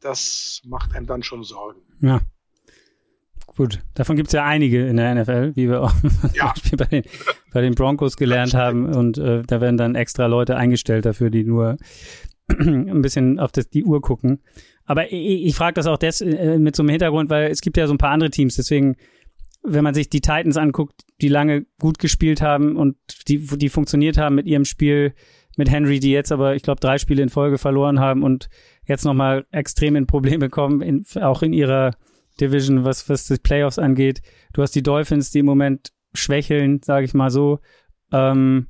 das 0.00 0.62
macht 0.64 0.94
einem 0.94 1.06
dann 1.06 1.22
schon 1.22 1.42
Sorgen. 1.42 1.80
Ja. 2.00 2.20
Gut, 3.56 3.80
davon 3.94 4.16
gibt 4.16 4.28
es 4.28 4.32
ja 4.32 4.44
einige 4.44 4.86
in 4.86 4.96
der 4.96 5.14
NFL, 5.14 5.56
wie 5.56 5.68
wir 5.68 5.82
auch 5.82 5.92
ja. 6.34 6.54
bei, 6.76 6.84
den, 6.84 7.02
bei 7.52 7.60
den 7.60 7.74
Broncos 7.74 8.16
gelernt 8.16 8.54
haben. 8.54 8.86
Und 8.86 9.18
äh, 9.18 9.42
da 9.42 9.60
werden 9.60 9.76
dann 9.76 9.96
extra 9.96 10.26
Leute 10.26 10.56
eingestellt 10.56 11.04
dafür, 11.04 11.30
die 11.30 11.44
nur 11.44 11.76
ein 12.48 13.02
bisschen 13.02 13.40
auf 13.40 13.50
das, 13.52 13.68
die 13.68 13.84
Uhr 13.84 14.00
gucken. 14.00 14.40
Aber 14.84 15.12
ich, 15.12 15.46
ich 15.46 15.54
frage 15.54 15.74
das 15.74 15.86
auch 15.86 15.98
des, 15.98 16.20
äh, 16.20 16.58
mit 16.58 16.76
so 16.76 16.82
einem 16.82 16.90
Hintergrund, 16.90 17.28
weil 17.28 17.50
es 17.50 17.60
gibt 17.60 17.76
ja 17.76 17.86
so 17.86 17.94
ein 17.94 17.98
paar 17.98 18.10
andere 18.10 18.30
Teams. 18.30 18.54
Deswegen, 18.54 18.96
wenn 19.62 19.84
man 19.84 19.94
sich 19.94 20.08
die 20.08 20.20
Titans 20.20 20.56
anguckt, 20.56 21.02
die 21.20 21.28
lange 21.28 21.66
gut 21.78 21.98
gespielt 21.98 22.40
haben 22.40 22.76
und 22.76 22.96
die, 23.28 23.38
die 23.38 23.68
funktioniert 23.68 24.18
haben 24.18 24.34
mit 24.34 24.46
ihrem 24.46 24.64
Spiel, 24.64 25.14
mit 25.56 25.70
Henry, 25.70 26.00
die 26.00 26.12
jetzt 26.12 26.32
aber, 26.32 26.54
ich 26.54 26.62
glaube, 26.62 26.80
drei 26.80 26.98
Spiele 26.98 27.22
in 27.22 27.28
Folge 27.28 27.58
verloren 27.58 28.00
haben 28.00 28.22
und 28.22 28.48
jetzt 28.86 29.04
nochmal 29.04 29.46
extrem 29.50 29.96
in 29.96 30.06
Probleme 30.06 30.48
kommen, 30.48 30.80
in, 30.80 31.04
auch 31.22 31.42
in 31.42 31.52
ihrer 31.52 31.92
Division, 32.40 32.84
was, 32.84 33.08
was 33.08 33.26
die 33.26 33.36
Playoffs 33.36 33.78
angeht. 33.78 34.22
Du 34.52 34.62
hast 34.62 34.74
die 34.74 34.82
Dolphins, 34.82 35.30
die 35.30 35.40
im 35.40 35.46
Moment 35.46 35.92
schwächeln, 36.14 36.82
sage 36.82 37.04
ich 37.04 37.14
mal 37.14 37.30
so. 37.30 37.60
Ähm, 38.12 38.68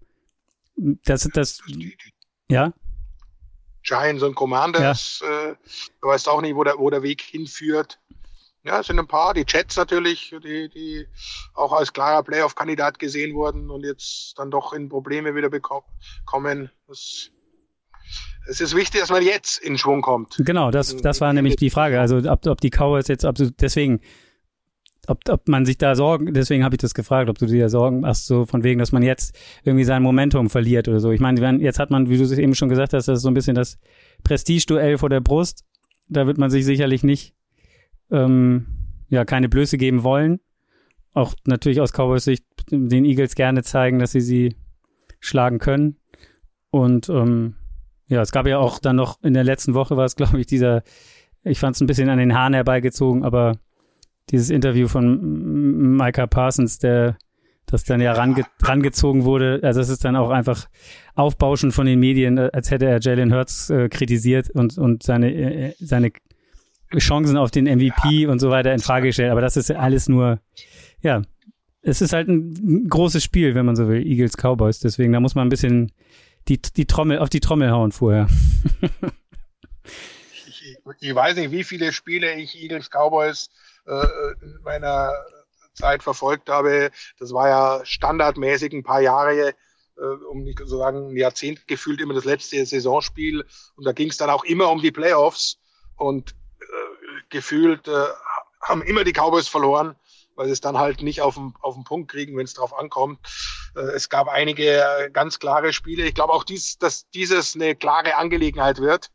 das, 0.76 1.28
das, 1.32 1.62
ja? 2.48 2.72
Giants 3.82 4.22
und 4.22 4.34
Commanders, 4.34 5.22
ja. 5.22 5.50
äh, 5.50 5.54
du 6.02 6.08
weißt 6.08 6.28
auch 6.28 6.42
nicht, 6.42 6.54
wo 6.54 6.64
der, 6.64 6.78
wo 6.78 6.90
der 6.90 7.02
Weg 7.02 7.22
hinführt. 7.22 7.98
Ja, 8.62 8.81
es 8.81 8.88
sind 8.88 8.99
ein 8.99 9.07
paar, 9.07 9.33
die 9.33 9.44
Jets 9.49 9.77
natürlich, 9.77 10.35
die, 10.44 10.68
die 10.68 11.07
auch 11.55 11.73
als 11.73 11.92
klarer 11.92 12.23
Playoff-Kandidat 12.23 12.99
gesehen 12.99 13.35
wurden 13.35 13.70
und 13.70 13.85
jetzt 13.85 14.35
dann 14.38 14.51
doch 14.51 14.75
in 14.75 14.90
Probleme 14.90 15.35
wieder 15.35 15.49
bekommen. 15.49 16.70
Das, 16.87 17.31
es 18.49 18.61
ist 18.61 18.77
wichtig, 18.77 19.01
dass 19.01 19.11
man 19.11 19.23
jetzt 19.23 19.59
in 19.59 19.79
Schwung 19.79 20.03
kommt. 20.03 20.37
Genau, 20.38 20.70
das, 20.70 20.94
das 20.96 21.23
war 21.23 21.33
nämlich 21.33 21.57
die 21.57 21.70
Frage. 21.70 22.01
Also 22.01 22.18
ob, 22.18 22.46
ob 22.46 22.61
die 22.61 22.68
Cowboys 22.68 23.09
jetzt, 23.09 23.25
ob 23.25 23.37
du, 23.37 23.51
deswegen, 23.51 24.01
ob, 25.07 25.27
ob 25.31 25.49
man 25.49 25.64
sich 25.64 25.79
da 25.79 25.94
Sorgen, 25.94 26.35
deswegen 26.35 26.62
habe 26.62 26.75
ich 26.75 26.81
das 26.81 26.92
gefragt, 26.92 27.31
ob 27.31 27.38
du 27.38 27.46
dir 27.46 27.70
Sorgen 27.70 28.01
machst, 28.01 28.27
so 28.27 28.44
von 28.44 28.62
wegen, 28.62 28.79
dass 28.79 28.92
man 28.92 29.03
jetzt 29.03 29.38
irgendwie 29.64 29.85
sein 29.85 30.03
Momentum 30.03 30.51
verliert 30.51 30.87
oder 30.87 31.01
so. 31.01 31.12
Ich 31.12 31.20
meine, 31.20 31.62
jetzt 31.62 31.79
hat 31.79 31.90
man, 31.90 32.11
wie 32.11 32.18
du 32.18 32.25
es 32.25 32.33
eben 32.33 32.55
schon 32.55 32.68
gesagt 32.68 32.92
hast, 32.92 33.09
das 33.09 33.18
ist 33.18 33.23
so 33.23 33.31
ein 33.31 33.35
bisschen 33.35 33.55
das 33.55 33.79
Prestige-Duell 34.23 34.99
vor 34.99 35.09
der 35.09 35.20
Brust. 35.20 35.64
Da 36.09 36.27
wird 36.27 36.37
man 36.37 36.51
sich 36.51 36.66
sicherlich 36.66 37.03
nicht 37.03 37.35
ähm, 38.11 38.66
ja 39.09 39.25
keine 39.25 39.49
Blöße 39.49 39.79
geben 39.79 40.03
wollen. 40.03 40.40
Auch 41.12 41.35
natürlich 41.46 41.81
aus 41.81 41.92
Cowboys 41.92 42.25
Sicht 42.25 42.44
den 42.70 43.05
Eagles 43.05 43.35
gerne 43.35 43.62
zeigen, 43.62 43.99
dass 43.99 44.12
sie 44.12 44.20
sie 44.20 44.57
schlagen 45.18 45.59
können. 45.59 45.96
Und 46.70 47.09
ähm, 47.09 47.57
ja, 48.07 48.23
es 48.23 48.33
gab 48.33 48.46
ja 48.46 48.59
auch 48.59 48.79
dann 48.79 48.96
noch 48.96 49.23
in 49.23 49.35
der 49.35 49.44
letzten 49.44 49.75
Woche 49.75 49.96
war 49.96 50.05
es, 50.05 50.16
glaube 50.16 50.40
ich, 50.40 50.46
dieser, 50.46 50.83
ich 51.42 51.59
fand 51.59 51.77
es 51.77 51.81
ein 51.81 51.87
bisschen 51.87 52.09
an 52.09 52.18
den 52.18 52.35
Haaren 52.35 52.55
herbeigezogen, 52.55 53.25
aber 53.25 53.59
dieses 54.31 54.51
Interview 54.51 54.88
von 54.88 55.96
Micah 55.96 56.27
Parsons, 56.27 56.79
der 56.79 57.16
das 57.66 57.85
dann 57.85 58.01
ja 58.01 58.12
range, 58.12 58.44
rangezogen 58.62 59.25
wurde, 59.25 59.61
also 59.62 59.81
es 59.81 59.88
ist 59.88 60.05
dann 60.05 60.16
auch 60.16 60.31
einfach 60.31 60.66
Aufbauschen 61.14 61.73
von 61.73 61.87
den 61.87 62.01
Medien, 62.01 62.38
als 62.38 62.70
hätte 62.70 62.87
er 62.87 63.01
Jalen 63.01 63.33
Hurts 63.33 63.70
äh, 63.70 63.88
kritisiert 63.88 64.51
und, 64.51 64.77
und 64.77 65.03
seine, 65.03 65.33
äh, 65.33 65.75
seine 65.79 66.11
Chancen 66.98 67.37
auf 67.37 67.50
den 67.50 67.64
MVP 67.64 68.26
und 68.26 68.40
so 68.40 68.50
weiter 68.50 68.72
in 68.72 68.81
Frage 68.81 69.09
gestellt. 69.09 69.31
Aber 69.31 69.40
das 69.40 69.57
ist 69.57 69.70
alles 69.70 70.09
nur, 70.09 70.40
ja, 71.00 71.22
es 71.83 72.00
ist 72.00 72.12
halt 72.12 72.29
ein 72.29 72.88
großes 72.88 73.22
Spiel, 73.22 73.55
wenn 73.55 73.66
man 73.66 73.76
so 73.76 73.88
will, 73.88 74.07
Eagles 74.07 74.37
Cowboys. 74.37 74.81
Deswegen, 74.81 75.12
da 75.12 75.20
muss 75.20 75.35
man 75.35 75.46
ein 75.46 75.50
bisschen 75.50 75.92
die, 76.48 76.61
die 76.61 76.87
Trommel, 76.87 77.18
auf 77.18 77.31
die 77.31 77.40
Trommel 77.40 77.70
hauen 77.70 77.92
vorher. 77.92 78.29
ich, 80.46 80.79
ich, 81.00 81.14
weiß 81.14 81.37
nicht, 81.37 81.53
wie 81.53 81.64
viele 81.64 81.92
Spiele 81.92 82.35
ich 82.35 82.61
Eagles 82.61 82.90
Cowboys 82.90 83.50
äh, 83.87 84.07
in 84.42 84.59
meiner 84.62 85.12
Zeit 85.74 86.03
verfolgt 86.03 86.48
habe. 86.48 86.90
Das 87.18 87.33
war 87.33 87.48
ja 87.48 87.81
standardmäßig 87.85 88.72
ein 88.72 88.83
paar 88.83 89.00
Jahre, 89.00 89.48
äh, 89.48 90.03
um 90.31 90.42
nicht 90.42 90.59
zu 90.59 90.76
sagen 90.76 91.11
ein 91.11 91.16
Jahrzehnt 91.16 91.66
gefühlt 91.66 92.00
immer 92.00 92.14
das 92.14 92.24
letzte 92.24 92.64
Saisonspiel. 92.64 93.44
Und 93.76 93.85
da 93.85 93.92
ging 93.92 94.11
es 94.11 94.16
dann 94.16 94.31
auch 94.31 94.44
immer 94.44 94.70
um 94.70 94.83
die 94.83 94.92
Playoffs. 94.92 95.59
Und 95.96 96.35
gefühlt 97.31 97.88
äh, 97.88 98.07
haben 98.62 98.83
immer 98.83 99.05
die 99.05 99.12
Cowboys 99.12 99.49
verloren, 99.49 99.97
weil 100.37 100.47
sie 100.47 100.53
es 100.53 100.61
dann 100.61 100.79
halt 100.79 101.03
nicht 101.03 101.23
auf 101.23 101.35
den, 101.35 101.55
auf 101.61 101.75
den 101.75 101.85
Punkt 101.85 102.11
kriegen, 102.11 102.37
wenn 102.37 102.45
es 102.45 102.55
drauf 102.55 102.77
ankommt. 102.77 103.19
Äh, 103.75 103.81
es 103.81 104.09
gab 104.09 104.29
einige 104.29 104.83
äh, 104.83 105.11
ganz 105.11 105.38
klare 105.38 105.73
Spiele. 105.73 106.05
Ich 106.05 106.14
glaube 106.14 106.33
auch, 106.33 106.45
dies, 106.45 106.79
dass 106.79 107.09
dieses 107.11 107.55
eine 107.55 107.75
klare 107.75 108.16
Angelegenheit 108.16 108.79
wird, 108.79 109.11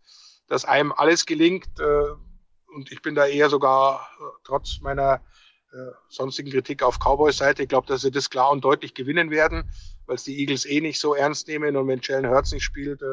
dass 0.47 0.65
einem 0.65 0.91
alles 0.91 1.25
gelingt. 1.25 1.67
Äh, 1.79 2.73
und 2.73 2.91
ich 2.91 3.01
bin 3.01 3.15
da 3.15 3.25
eher 3.25 3.49
sogar 3.49 4.07
äh, 4.19 4.23
trotz 4.43 4.79
meiner 4.81 5.21
äh, 5.75 5.91
sonstigen 6.07 6.51
Kritik 6.51 6.83
auf 6.83 6.99
Cowboys 6.99 7.37
Seite. 7.37 7.63
Ich 7.63 7.69
glaube, 7.69 7.87
dass 7.87 8.01
sie 8.01 8.11
das 8.11 8.29
klar 8.29 8.51
und 8.51 8.63
deutlich 8.63 8.93
gewinnen 8.93 9.29
werden, 9.29 9.69
weil 10.05 10.15
es 10.15 10.23
die 10.23 10.39
Eagles 10.39 10.65
eh 10.65 10.79
nicht 10.79 10.99
so 10.99 11.15
ernst 11.15 11.47
nehmen 11.47 11.75
und 11.75 11.87
wenn 11.87 11.99
Jalen 12.01 12.29
Hurts 12.29 12.53
nicht 12.53 12.63
spielt, 12.63 13.01
äh, 13.01 13.05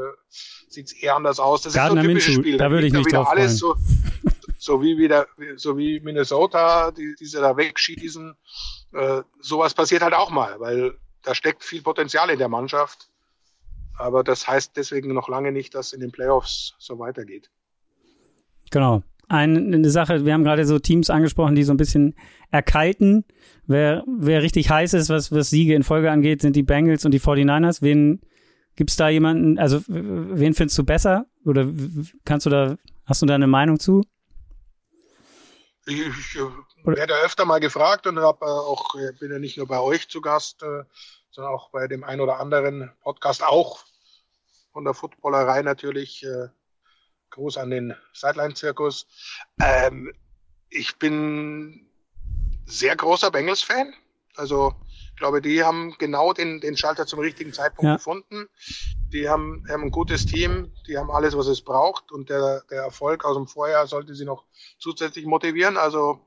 sieht 0.69 0.87
es 0.87 0.93
eher 0.93 1.17
anders 1.17 1.41
aus. 1.41 1.63
Das 1.63 1.73
Gardner 1.73 2.03
ist 2.03 2.05
so 2.05 2.11
ein 2.11 2.15
typisches 2.15 2.35
Spiel. 2.35 2.59
Da, 2.59 2.71
würde 2.71 2.87
ich 2.87 2.93
nicht 2.93 3.13
drauf 3.13 3.29
alles 3.29 3.59
so, 3.59 3.75
so 4.63 4.81
wie 4.81 4.97
wieder, 4.97 5.27
so 5.57 5.77
wie 5.77 5.99
Minnesota, 5.99 6.93
die, 6.93 7.17
diese 7.19 7.41
da 7.41 7.57
wegschießen. 7.57 8.33
Äh, 8.93 9.23
sowas 9.41 9.75
passiert 9.75 10.03
halt 10.03 10.15
auch 10.15 10.31
mal, 10.31 10.61
weil 10.61 10.95
da 11.25 11.35
steckt 11.35 11.65
viel 11.65 11.83
Potenzial 11.83 12.31
in 12.31 12.39
der 12.39 12.49
Mannschaft. 12.49 13.09
Aber 13.99 14.23
das 14.23 14.47
heißt 14.47 14.77
deswegen 14.77 15.13
noch 15.13 15.29
lange 15.29 15.51
nicht, 15.51 15.75
dass 15.75 15.93
in 15.93 16.01
den 16.01 16.13
Playoffs 16.13 16.77
so 16.79 17.01
weitergeht. 17.01 17.51
Genau. 18.71 19.03
Eine 19.29 19.91
Sache, 19.91 20.25
wir 20.27 20.33
haben 20.33 20.45
gerade 20.45 20.65
so 20.65 20.79
Teams 20.79 21.11
angesprochen, 21.11 21.55
die 21.55 21.65
so 21.65 21.73
ein 21.73 21.79
bisschen 21.79 22.15
erkalten. 22.51 23.25
Wer, 23.67 24.05
wer 24.07 24.43
richtig 24.43 24.71
heiß 24.71 24.95
ist, 24.95 25.09
was, 25.09 25.33
was 25.33 25.51
Siege 25.51 25.75
in 25.75 25.83
Folge 25.83 26.11
angeht, 26.11 26.41
sind 26.41 26.55
die 26.55 26.63
Bengals 26.63 27.05
und 27.05 27.13
die 27.13 27.21
49ers. 27.21 27.83
Wen 27.83 28.21
gibt's 28.77 28.97
da 28.97 29.09
jemanden, 29.09 29.59
also 29.59 29.81
wen 29.89 30.55
findest 30.55 30.79
du 30.79 30.85
besser? 30.85 31.27
Oder 31.45 31.69
kannst 32.25 32.47
du 32.47 32.51
da, 32.51 32.77
hast 33.07 33.23
du 33.23 33.27
da 33.27 33.35
eine 33.35 33.47
Meinung 33.49 33.81
zu? 33.81 34.03
Ich, 35.87 36.01
ich 36.01 36.37
werde 36.85 37.15
öfter 37.17 37.45
mal 37.45 37.61
gefragt 37.61 38.07
und 38.07 38.19
hab, 38.19 38.43
äh, 38.43 38.47
auch, 38.47 38.95
äh, 38.95 39.13
bin 39.19 39.33
ja 39.33 39.39
nicht 39.39 39.57
nur 39.57 39.67
bei 39.67 39.81
euch 39.81 40.09
zu 40.09 40.21
Gast, 40.21 40.63
äh, 40.63 40.85
sondern 41.31 41.55
auch 41.55 41.71
bei 41.71 41.89
dem 41.89 42.05
ein 42.05 42.21
oder 42.21 42.39
anderen 42.39 42.93
Podcast, 43.03 43.43
auch 43.43 43.85
von 44.73 44.85
der 44.85 44.95
Footballerei 44.95 45.63
natürlich. 45.63 46.25
Äh, 46.25 46.49
Gruß 47.33 47.57
an 47.57 47.71
den 47.71 47.95
Sideline-Zirkus. 48.13 49.07
Ähm, 49.61 50.13
ich 50.69 50.97
bin 50.99 51.91
sehr 52.67 52.95
großer 52.95 53.31
Bengals-Fan. 53.31 53.95
Also 54.37 54.75
ich 54.89 55.17
glaube, 55.17 55.43
die 55.43 55.63
haben 55.63 55.95
genau 55.99 56.33
den, 56.33 56.61
den 56.61 56.77
Schalter 56.77 57.07
zum 57.07 57.21
richtigen 57.21 57.53
Zeitpunkt 57.53 57.89
ja. 57.89 57.97
gefunden. 57.97 58.49
Die 59.13 59.29
haben, 59.29 59.65
haben 59.69 59.85
ein 59.85 59.91
gutes 59.91 60.27
Team, 60.27 60.73
die 60.87 60.99
haben 60.99 61.11
alles, 61.11 61.37
was 61.37 61.47
es 61.47 61.61
braucht 61.61 62.13
und 62.13 62.31
der, 62.31 62.63
der 62.71 62.83
Erfolg 62.83 63.25
aus 63.25 63.37
dem 63.37 63.47
Vorjahr 63.47 63.87
sollte 63.87 64.15
sie 64.15 64.25
noch 64.25 64.45
zusätzlich 64.79 65.27
motivieren. 65.27 65.77
Also 65.77 66.21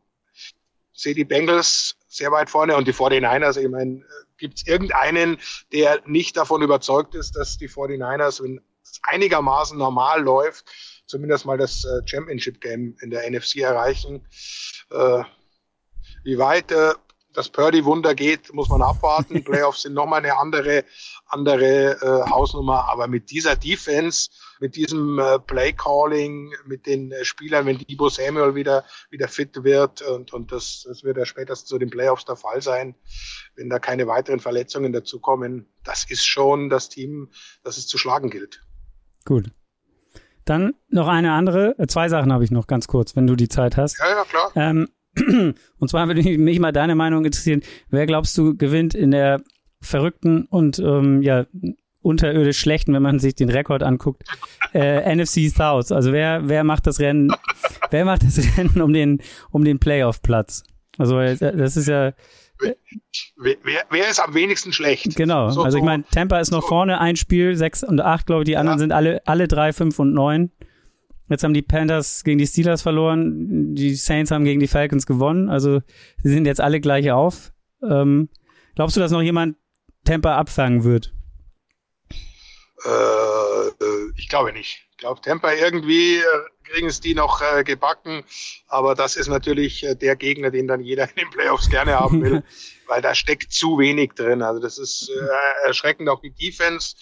sehe 0.94 1.16
die 1.16 1.26
Bengals 1.26 1.98
sehr 2.08 2.32
weit 2.32 2.50
vorne 2.50 2.76
und 2.78 2.88
die 2.88 2.94
49ers, 2.94 3.58
ich 3.58 3.70
meine, 3.70 4.04
gibt 4.38 4.60
es 4.60 4.68
irgendeinen, 4.68 5.38
der 5.74 6.02
nicht 6.06 6.38
davon 6.38 6.62
überzeugt 6.62 7.16
ist, 7.16 7.36
dass 7.36 7.58
die 7.58 7.70
49ers, 7.70 8.42
wenn 8.42 8.62
es 8.84 9.00
einigermaßen 9.04 9.78
normal 9.78 10.22
läuft, 10.22 10.66
zumindest 11.06 11.46
mal 11.46 11.58
das 11.58 11.84
äh, 11.86 12.02
Championship 12.08 12.62
Game 12.62 12.96
in 13.02 13.10
der 13.10 13.30
NFC 13.30 13.58
erreichen. 13.58 14.26
Äh, 14.92 15.24
wie 16.24 16.38
weit 16.38 16.72
äh, 16.72 16.94
das 17.36 17.50
Purdy-Wunder 17.50 18.16
geht, 18.16 18.54
muss 18.54 18.70
man 18.70 18.82
abwarten. 18.82 19.44
Playoffs 19.44 19.84
sind 19.84 19.94
nochmal 19.94 20.20
eine 20.20 20.38
andere, 20.38 20.84
andere 21.28 21.98
äh, 22.02 22.30
Hausnummer. 22.30 22.86
Aber 22.90 23.08
mit 23.08 23.30
dieser 23.32 23.56
Defense, 23.56 24.30
mit 24.60 24.76
diesem 24.76 25.20
äh, 25.20 25.40
Play-Calling, 25.40 26.54
mit 26.66 26.86
den 26.86 27.12
äh, 27.12 27.26
Spielern, 27.26 27.66
wenn 27.66 27.78
Debo 27.78 28.10
Samuel 28.10 28.56
wieder, 28.56 28.86
wieder 29.10 29.28
fit 29.28 29.64
wird, 29.64 30.02
und, 30.02 30.34
und 30.34 30.52
das, 30.52 30.86
das 30.88 31.04
wird 31.04 31.18
ja 31.18 31.26
spätestens 31.26 31.70
zu 31.70 31.78
den 31.78 31.90
Playoffs 31.90 32.26
der 32.26 32.36
Fall 32.36 32.62
sein, 32.62 32.96
wenn 33.56 33.70
da 33.70 33.80
keine 33.80 34.08
weiteren 34.08 34.40
Verletzungen 34.40 34.94
dazukommen, 34.94 35.68
das 35.84 36.10
ist 36.10 36.26
schon 36.26 36.70
das 36.70 36.90
Team, 36.90 37.30
das 37.64 37.78
es 37.78 37.88
zu 37.88 37.98
schlagen 37.98 38.30
gilt. 38.30 38.62
Gut. 39.26 39.52
Dann 40.46 40.76
noch 40.90 41.08
eine 41.08 41.34
andere, 41.34 41.78
äh, 41.80 41.88
zwei 41.88 42.08
Sachen 42.08 42.32
habe 42.32 42.44
ich 42.44 42.52
noch 42.52 42.68
ganz 42.68 42.88
kurz, 42.88 43.16
wenn 43.16 43.26
du 43.26 43.36
die 43.36 43.50
Zeit 43.50 43.78
hast. 43.78 43.98
Ja, 44.00 44.10
ja, 44.10 44.24
klar. 44.24 44.52
Ähm, 44.56 44.88
und 45.80 45.90
zwar 45.90 46.08
würde 46.08 46.22
mich 46.38 46.60
mal 46.60 46.72
deine 46.72 46.96
Meinung 46.96 47.26
interessieren. 47.26 47.62
Wer 47.90 48.06
glaubst 48.06 48.38
du 48.38 48.56
gewinnt 48.56 48.94
in 48.96 49.12
der 49.12 49.42
verrückten 49.82 50.46
und 50.46 50.80
ähm, 50.80 51.22
ja 51.22 51.46
unterirdisch 52.02 52.60
schlechten, 52.60 52.94
wenn 52.94 53.02
man 53.02 53.20
sich 53.20 53.36
den 53.36 53.50
Rekord 53.50 53.82
anguckt, 53.82 54.24
äh, 54.74 55.16
NFC 55.16 55.50
South? 55.50 55.92
Also 55.92 56.12
wer 56.12 56.48
wer 56.48 56.64
macht 56.64 56.88
das 56.88 57.00
Rennen? 57.00 57.32
wer 57.92 58.06
macht 58.06 58.24
das 58.24 58.58
Rennen 58.58 58.82
um 58.82 58.94
den 58.94 59.22
um 59.52 59.64
den 59.64 59.80
Playoff 59.80 60.22
Platz? 60.22 60.64
Also 60.98 61.20
äh, 61.20 61.36
das 61.36 61.78
ist 61.78 61.88
ja 61.88 62.14
Wer, 63.38 63.56
wer, 63.90 64.10
ist 64.10 64.20
am 64.20 64.34
wenigsten 64.34 64.72
schlecht? 64.72 65.16
Genau. 65.16 65.50
So, 65.50 65.64
also 65.64 65.78
ich 65.78 65.84
meine, 65.84 66.06
Tampa 66.12 66.40
ist 66.40 66.52
noch 66.52 66.62
so. 66.62 66.70
vorne, 66.70 67.00
ein 67.02 67.18
Spiel, 67.18 67.56
sechs 67.56 67.84
und 67.84 68.00
acht, 68.00 68.26
glaube 68.26 68.44
ich. 68.44 68.46
Die 68.46 68.58
anderen 68.58 68.78
ja. 68.78 68.84
sind 68.84 68.92
alle, 68.94 69.22
alle 69.26 69.48
drei, 69.48 69.74
fünf 69.74 70.00
und 70.00 70.14
neun. 70.14 70.52
Jetzt 71.30 71.44
haben 71.44 71.54
die 71.54 71.62
Panthers 71.62 72.24
gegen 72.24 72.38
die 72.38 72.48
Steelers 72.48 72.82
verloren. 72.82 73.74
Die 73.74 73.96
Saints 73.96 74.32
haben 74.32 74.46
gegen 74.46 74.60
die 74.60 74.68
Falcons 74.68 75.06
gewonnen. 75.06 75.50
Also 75.50 75.82
sie 76.22 76.30
sind 76.30 76.46
jetzt 76.46 76.62
alle 76.62 76.80
gleich 76.80 77.12
auf. 77.12 77.52
Ähm, 77.84 78.30
glaubst 78.76 78.96
du, 78.96 79.00
dass 79.00 79.12
noch 79.12 79.22
jemand 79.22 79.58
Tampa 80.04 80.38
abfangen 80.38 80.84
wird? 80.84 81.14
Äh, 82.86 82.90
äh 82.90 84.12
ich 84.18 84.30
glaube 84.30 84.54
nicht. 84.54 84.88
Ich 84.92 84.98
glaube, 84.98 85.22
Tampa 85.22 85.52
irgendwie 85.54 86.18
äh, 86.18 86.24
kriegen 86.66 86.88
es 86.88 87.00
die 87.00 87.14
noch 87.14 87.42
äh, 87.42 87.64
gebacken. 87.64 88.24
Aber 88.68 88.96
das 88.96 89.16
ist 89.16 89.28
natürlich 89.28 89.84
äh, 89.84 89.96
der 89.96 90.16
Gegner, 90.16 90.52
den 90.52 90.68
dann 90.68 90.82
jeder 90.82 91.10
in 91.10 91.16
den 91.16 91.30
Playoffs 91.30 91.70
gerne 91.70 92.00
haben 92.00 92.22
will, 92.22 92.44
weil 92.88 93.02
da 93.02 93.16
steckt 93.16 93.52
zu 93.52 93.78
wenig 93.78 94.14
drin. 94.14 94.42
Also 94.42 94.60
das 94.60 94.78
ist 94.78 95.10
äh, 95.10 95.68
erschreckend 95.68 96.10
auch 96.10 96.22
die 96.22 96.32
Defense, 96.32 96.96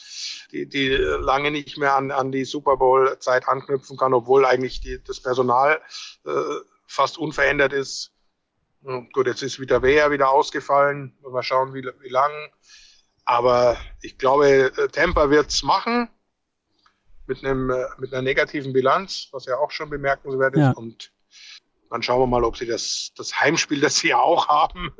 die, 0.51 0.67
die 0.67 0.89
lange 0.89 1.51
nicht 1.51 1.77
mehr 1.77 1.95
an, 1.95 2.11
an 2.11 2.31
die 2.31 2.45
Super 2.45 2.77
Bowl-Zeit 2.77 3.47
anknüpfen 3.47 3.97
kann, 3.97 4.13
obwohl 4.13 4.45
eigentlich 4.45 4.81
die, 4.81 5.01
das 5.03 5.21
Personal 5.21 5.81
äh, 6.25 6.31
fast 6.87 7.17
unverändert 7.17 7.73
ist. 7.73 8.11
Gut, 9.13 9.27
jetzt 9.27 9.41
ist 9.41 9.61
wieder 9.61 9.81
Wehr 9.81 10.11
wieder 10.11 10.29
ausgefallen. 10.29 11.17
Mal 11.21 11.41
schauen, 11.41 11.73
wie, 11.73 11.87
wie 12.01 12.09
lang. 12.09 12.31
Aber 13.25 13.77
ich 14.01 14.17
glaube, 14.17 14.73
äh, 14.77 14.87
Tampa 14.89 15.29
wird's 15.29 15.63
machen 15.63 16.09
mit 17.27 17.43
einem 17.43 17.69
äh, 17.69 17.85
mit 17.99 18.13
einer 18.13 18.21
negativen 18.21 18.73
Bilanz, 18.73 19.29
was 19.31 19.45
ja 19.45 19.57
auch 19.57 19.71
schon 19.71 19.89
bemerkenswert 19.89 20.55
ist. 20.55 20.59
Ja. 20.59 20.71
Und 20.71 21.11
dann 21.89 22.01
schauen 22.01 22.21
wir 22.21 22.27
mal, 22.27 22.43
ob 22.43 22.57
sie 22.57 22.65
das, 22.65 23.11
das 23.15 23.39
Heimspiel, 23.39 23.79
das 23.81 23.97
sie 23.97 24.09
ja 24.09 24.19
auch 24.19 24.47
haben, 24.47 24.91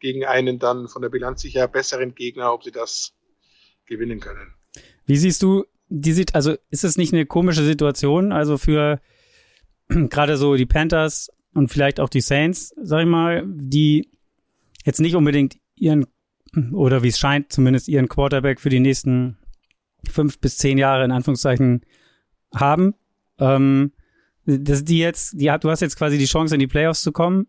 gegen 0.00 0.24
einen 0.24 0.58
dann 0.58 0.88
von 0.88 1.02
der 1.02 1.08
Bilanz 1.08 1.42
sicher 1.42 1.68
besseren 1.68 2.14
Gegner, 2.14 2.52
ob 2.52 2.64
sie 2.64 2.72
das 2.72 3.12
gewinnen 3.86 4.20
können. 4.20 4.54
Wie 5.04 5.16
siehst 5.16 5.42
du 5.42 5.64
die 5.90 6.12
sieht, 6.12 6.34
also 6.34 6.56
ist 6.70 6.84
es 6.84 6.96
nicht 6.96 7.12
eine 7.12 7.26
komische 7.26 7.64
Situation, 7.64 8.32
also 8.32 8.56
für 8.56 9.00
gerade 9.88 10.36
so 10.36 10.54
die 10.54 10.66
Panthers 10.66 11.30
und 11.52 11.68
vielleicht 11.68 12.00
auch 12.00 12.08
die 12.08 12.20
Saints, 12.20 12.72
sag 12.80 13.00
ich 13.00 13.08
mal, 13.08 13.44
die 13.46 14.08
jetzt 14.84 15.00
nicht 15.00 15.16
unbedingt 15.16 15.58
ihren 15.76 16.06
oder 16.72 17.02
wie 17.02 17.08
es 17.08 17.18
scheint, 17.18 17.52
zumindest 17.52 17.88
ihren 17.88 18.08
Quarterback 18.08 18.60
für 18.60 18.70
die 18.70 18.80
nächsten 18.80 19.36
fünf 20.10 20.38
bis 20.38 20.56
zehn 20.58 20.78
Jahre 20.78 21.04
in 21.04 21.12
Anführungszeichen 21.12 21.84
haben. 22.54 22.94
Ähm, 23.38 23.92
dass 24.46 24.84
die 24.84 24.98
jetzt, 24.98 25.34
die 25.34 25.52
du 25.60 25.70
hast 25.70 25.80
jetzt 25.80 25.96
quasi 25.96 26.18
die 26.18 26.26
Chance, 26.26 26.54
in 26.54 26.60
die 26.60 26.66
Playoffs 26.66 27.02
zu 27.02 27.12
kommen. 27.12 27.46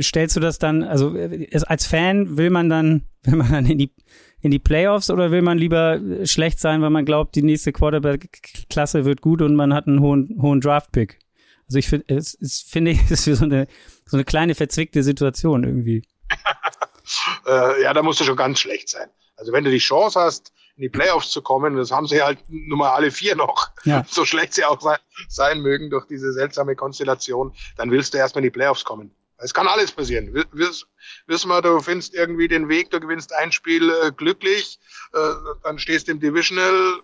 Stellst 0.00 0.36
du 0.36 0.40
das 0.40 0.58
dann, 0.58 0.82
also 0.82 1.16
als 1.66 1.86
Fan 1.86 2.36
will 2.36 2.50
man 2.50 2.68
dann, 2.68 3.04
will 3.22 3.36
man 3.36 3.50
dann 3.50 3.66
in 3.66 3.78
die 3.78 3.92
in 4.42 4.50
die 4.50 4.58
Playoffs 4.58 5.10
oder 5.10 5.30
will 5.30 5.42
man 5.42 5.58
lieber 5.58 6.00
schlecht 6.24 6.60
sein, 6.60 6.80
weil 6.82 6.90
man 6.90 7.04
glaubt, 7.04 7.34
die 7.34 7.42
nächste 7.42 7.72
Quarterback-Klasse 7.72 9.04
wird 9.04 9.20
gut 9.20 9.42
und 9.42 9.54
man 9.54 9.74
hat 9.74 9.86
einen 9.86 10.00
hohen, 10.00 10.38
hohen 10.40 10.60
Draft-Pick? 10.60 11.18
Also 11.66 11.78
ich 11.78 11.88
finde, 11.88 12.06
es, 12.08 12.34
es 12.40 12.60
finde 12.60 12.92
ich, 12.92 12.98
ist 13.10 13.24
so 13.24 13.44
eine, 13.44 13.66
so 14.06 14.16
eine 14.16 14.24
kleine 14.24 14.54
verzwickte 14.54 15.02
Situation 15.02 15.64
irgendwie. 15.64 16.02
äh, 17.46 17.82
ja, 17.82 17.92
da 17.92 18.02
musst 18.02 18.20
du 18.20 18.24
schon 18.24 18.36
ganz 18.36 18.60
schlecht 18.60 18.88
sein. 18.88 19.08
Also 19.36 19.52
wenn 19.52 19.64
du 19.64 19.70
die 19.70 19.78
Chance 19.78 20.18
hast, 20.18 20.52
in 20.76 20.82
die 20.82 20.88
Playoffs 20.88 21.30
zu 21.30 21.42
kommen. 21.42 21.76
Das 21.76 21.90
haben 21.90 22.06
sie 22.06 22.22
halt 22.22 22.38
nun 22.48 22.78
mal 22.78 22.90
alle 22.90 23.10
vier 23.10 23.36
noch. 23.36 23.68
Ja. 23.84 24.04
So 24.10 24.24
schlecht 24.24 24.54
sie 24.54 24.64
auch 24.64 24.80
sein, 24.80 24.98
sein 25.28 25.60
mögen 25.60 25.90
durch 25.90 26.06
diese 26.06 26.32
seltsame 26.32 26.74
Konstellation. 26.76 27.54
Dann 27.76 27.90
willst 27.90 28.14
du 28.14 28.18
erstmal 28.18 28.42
in 28.42 28.50
die 28.50 28.56
Playoffs 28.56 28.84
kommen. 28.84 29.14
Es 29.38 29.54
kann 29.54 29.66
alles 29.66 29.92
passieren. 29.92 30.34
Wiss, 30.52 30.86
wissen 31.26 31.48
wir, 31.48 31.62
du 31.62 31.80
findest 31.80 32.14
irgendwie 32.14 32.48
den 32.48 32.68
Weg, 32.68 32.90
du 32.90 33.00
gewinnst 33.00 33.32
ein 33.32 33.52
Spiel 33.52 33.90
äh, 33.90 34.12
glücklich, 34.12 34.78
äh, 35.14 35.18
dann 35.62 35.78
stehst 35.78 36.08
du 36.08 36.12
im 36.12 36.20
Divisional, 36.20 37.00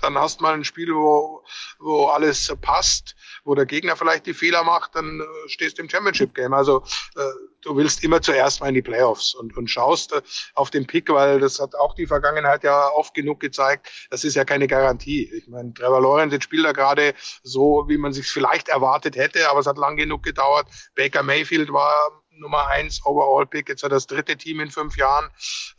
dann 0.00 0.18
hast 0.18 0.40
mal 0.40 0.54
ein 0.54 0.64
Spiel, 0.64 0.94
wo, 0.94 1.42
wo 1.78 2.06
alles 2.06 2.52
passt, 2.60 3.14
wo 3.44 3.54
der 3.54 3.66
Gegner 3.66 3.96
vielleicht 3.96 4.26
die 4.26 4.34
Fehler 4.34 4.64
macht, 4.64 4.94
dann 4.94 5.20
äh, 5.20 5.48
stehst 5.48 5.78
du 5.78 5.82
im 5.82 5.88
Championship 5.88 6.34
Game. 6.34 6.52
Also 6.52 6.82
äh, 7.16 7.22
du 7.66 7.76
willst 7.76 8.02
immer 8.04 8.22
zuerst 8.22 8.60
mal 8.60 8.68
in 8.68 8.74
die 8.74 8.82
Playoffs 8.82 9.34
und, 9.34 9.56
und 9.56 9.68
schaust 9.68 10.12
äh, 10.12 10.22
auf 10.54 10.70
den 10.70 10.86
Pick, 10.86 11.08
weil 11.10 11.40
das 11.40 11.60
hat 11.60 11.74
auch 11.74 11.94
die 11.94 12.06
Vergangenheit 12.06 12.62
ja 12.64 12.88
oft 12.90 13.12
genug 13.12 13.40
gezeigt. 13.40 13.88
Das 14.10 14.24
ist 14.24 14.36
ja 14.36 14.44
keine 14.44 14.66
Garantie. 14.68 15.30
Ich 15.34 15.48
meine, 15.48 15.74
Trevor 15.74 16.00
Lawrence 16.00 16.40
spielt 16.40 16.64
da 16.64 16.72
gerade 16.72 17.14
so, 17.42 17.84
wie 17.88 17.98
man 17.98 18.12
sich 18.12 18.28
vielleicht 18.28 18.68
erwartet 18.68 19.16
hätte, 19.16 19.50
aber 19.50 19.60
es 19.60 19.66
hat 19.66 19.78
lang 19.78 19.96
genug 19.96 20.22
gedauert. 20.22 20.68
Baker 20.94 21.22
Mayfield 21.22 21.72
war 21.72 22.22
Nummer 22.38 22.66
eins 22.68 23.04
Overall-Pick, 23.04 23.68
jetzt 23.68 23.82
hat 23.82 23.92
das 23.92 24.06
dritte 24.06 24.36
Team 24.36 24.60
in 24.60 24.70
fünf 24.70 24.96
Jahren. 24.96 25.28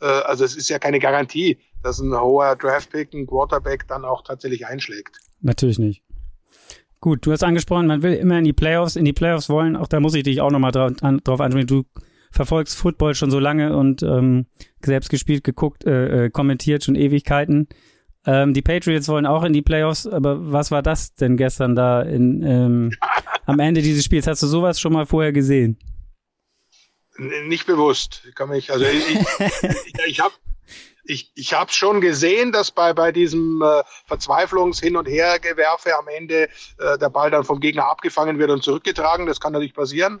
Äh, 0.00 0.06
also 0.06 0.44
es 0.44 0.56
ist 0.56 0.68
ja 0.68 0.78
keine 0.78 0.98
Garantie, 0.98 1.58
dass 1.82 2.00
ein 2.00 2.12
hoher 2.12 2.56
Draft-Pick, 2.56 3.14
ein 3.14 3.26
Quarterback 3.26 3.86
dann 3.88 4.04
auch 4.04 4.22
tatsächlich 4.22 4.66
einschlägt. 4.66 5.18
Natürlich 5.40 5.78
nicht. 5.78 6.02
Gut, 7.00 7.24
du 7.24 7.32
hast 7.32 7.44
angesprochen, 7.44 7.86
man 7.86 8.02
will 8.02 8.14
immer 8.14 8.38
in 8.38 8.44
die 8.44 8.52
Playoffs, 8.52 8.96
in 8.96 9.04
die 9.04 9.12
Playoffs 9.12 9.48
wollen. 9.48 9.76
Auch 9.76 9.86
da 9.86 10.00
muss 10.00 10.14
ich 10.14 10.24
dich 10.24 10.40
auch 10.40 10.50
nochmal 10.50 10.72
drauf, 10.72 10.92
an, 11.00 11.20
drauf 11.22 11.40
ansprechen. 11.40 11.68
Du 11.68 11.84
verfolgst 12.32 12.76
Football 12.76 13.14
schon 13.14 13.30
so 13.30 13.38
lange 13.38 13.76
und 13.76 14.02
ähm, 14.02 14.46
selbst 14.84 15.08
gespielt, 15.08 15.44
geguckt, 15.44 15.84
äh, 15.84 16.26
äh, 16.26 16.30
kommentiert 16.30 16.84
schon 16.84 16.96
Ewigkeiten. 16.96 17.68
Ähm, 18.26 18.52
die 18.52 18.62
Patriots 18.62 19.08
wollen 19.08 19.26
auch 19.26 19.44
in 19.44 19.52
die 19.52 19.62
Playoffs, 19.62 20.06
aber 20.06 20.52
was 20.52 20.70
war 20.70 20.82
das 20.82 21.14
denn 21.14 21.36
gestern 21.36 21.76
da 21.76 22.02
in, 22.02 22.42
ähm, 22.42 22.92
am 23.46 23.60
Ende 23.60 23.80
dieses 23.80 24.04
Spiels? 24.04 24.26
Hast 24.26 24.42
du 24.42 24.48
sowas 24.48 24.80
schon 24.80 24.92
mal 24.92 25.06
vorher 25.06 25.32
gesehen? 25.32 25.78
Nicht 27.46 27.66
bewusst. 27.66 28.28
Kann 28.34 28.50
mich, 28.50 28.72
also 28.72 28.84
ich, 28.84 29.10
ich, 29.10 30.06
ich 30.06 30.20
habe 30.20 30.34
ich, 31.08 31.32
ich 31.34 31.54
habe 31.54 31.72
schon 31.72 32.00
gesehen, 32.02 32.52
dass 32.52 32.70
bei, 32.70 32.92
bei 32.92 33.12
diesem 33.12 33.62
äh, 33.62 33.82
Verzweiflungs-Hin- 34.06 34.96
und 34.96 35.06
Hergewerfe 35.08 35.96
am 35.96 36.06
Ende 36.06 36.48
äh, 36.78 36.98
der 36.98 37.08
Ball 37.08 37.30
dann 37.30 37.44
vom 37.44 37.60
Gegner 37.60 37.86
abgefangen 37.86 38.38
wird 38.38 38.50
und 38.50 38.62
zurückgetragen. 38.62 39.26
Das 39.26 39.40
kann 39.40 39.52
natürlich 39.54 39.74
passieren. 39.74 40.20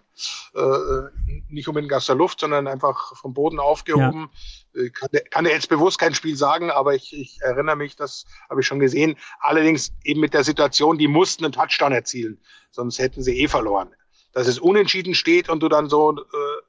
Äh, 0.54 0.60
äh 0.60 1.08
nicht 1.50 1.68
unbedingt 1.68 1.92
aus 1.92 2.06
der 2.06 2.14
Luft, 2.14 2.40
sondern 2.40 2.66
einfach 2.66 3.16
vom 3.16 3.32
Boden 3.34 3.58
aufgehoben. 3.58 4.30
Ja. 4.74 4.82
Ich 4.82 4.92
kann, 4.92 5.08
kann 5.30 5.46
jetzt 5.46 5.68
bewusst 5.68 5.98
kein 5.98 6.14
Spiel 6.14 6.36
sagen, 6.36 6.70
aber 6.70 6.94
ich, 6.94 7.12
ich 7.14 7.38
erinnere 7.40 7.76
mich, 7.76 7.96
das 7.96 8.26
habe 8.50 8.60
ich 8.60 8.66
schon 8.66 8.80
gesehen. 8.80 9.16
Allerdings 9.40 9.92
eben 10.04 10.20
mit 10.20 10.34
der 10.34 10.44
Situation, 10.44 10.98
die 10.98 11.08
mussten 11.08 11.44
einen 11.44 11.52
Touchdown 11.52 11.92
erzielen, 11.92 12.38
sonst 12.70 12.98
hätten 12.98 13.22
sie 13.22 13.40
eh 13.40 13.48
verloren 13.48 13.94
dass 14.32 14.46
es 14.46 14.58
unentschieden 14.58 15.14
steht 15.14 15.48
und 15.48 15.62
du 15.62 15.68
dann 15.68 15.88
so, 15.88 16.12
äh, 16.12 16.22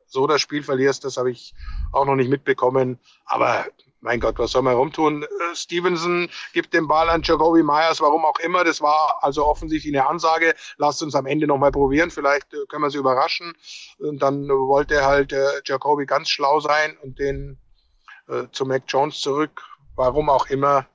so 0.08 0.26
das 0.26 0.42
Spiel 0.42 0.64
verlierst, 0.64 1.04
das 1.04 1.18
habe 1.18 1.30
ich 1.30 1.54
auch 1.92 2.06
noch 2.06 2.16
nicht 2.16 2.30
mitbekommen. 2.30 2.98
Aber 3.26 3.66
mein 4.02 4.20
Gott, 4.20 4.40
was 4.40 4.52
soll 4.52 4.62
man 4.62 4.76
rumtun? 4.76 5.24
Äh, 5.24 5.28
Stevenson 5.56 6.30
gibt 6.54 6.74
den 6.74 6.88
Ball 6.88 7.10
an 7.10 7.22
Jacoby 7.24 7.64
Myers, 7.64 8.02
warum 8.02 8.26
auch 8.26 8.40
immer. 8.40 8.64
Das 8.64 8.82
war 8.82 9.20
also 9.22 9.46
offensichtlich 9.46 9.94
eine 9.94 10.08
Ansage. 10.08 10.56
Lasst 10.78 11.04
uns 11.04 11.16
am 11.16 11.26
Ende 11.26 11.48
nochmal 11.48 11.72
probieren. 11.72 12.12
Vielleicht 12.12 12.54
äh, 12.54 12.66
können 12.70 12.84
wir 12.84 12.90
sie 12.90 12.98
überraschen. 12.98 13.54
Und 14.00 14.22
dann 14.22 14.48
wollte 14.48 15.06
halt 15.06 15.34
äh, 15.34 15.62
Jacoby 15.66 16.06
ganz 16.06 16.30
schlau 16.30 16.60
sein 16.60 16.98
und 17.02 17.20
den 17.20 17.58
äh, 18.28 18.44
zu 18.52 18.66
Mac 18.66 18.84
Jones 18.88 19.20
zurück. 19.20 19.62
Warum 19.96 20.30
auch 20.30 20.48
immer 20.48 20.86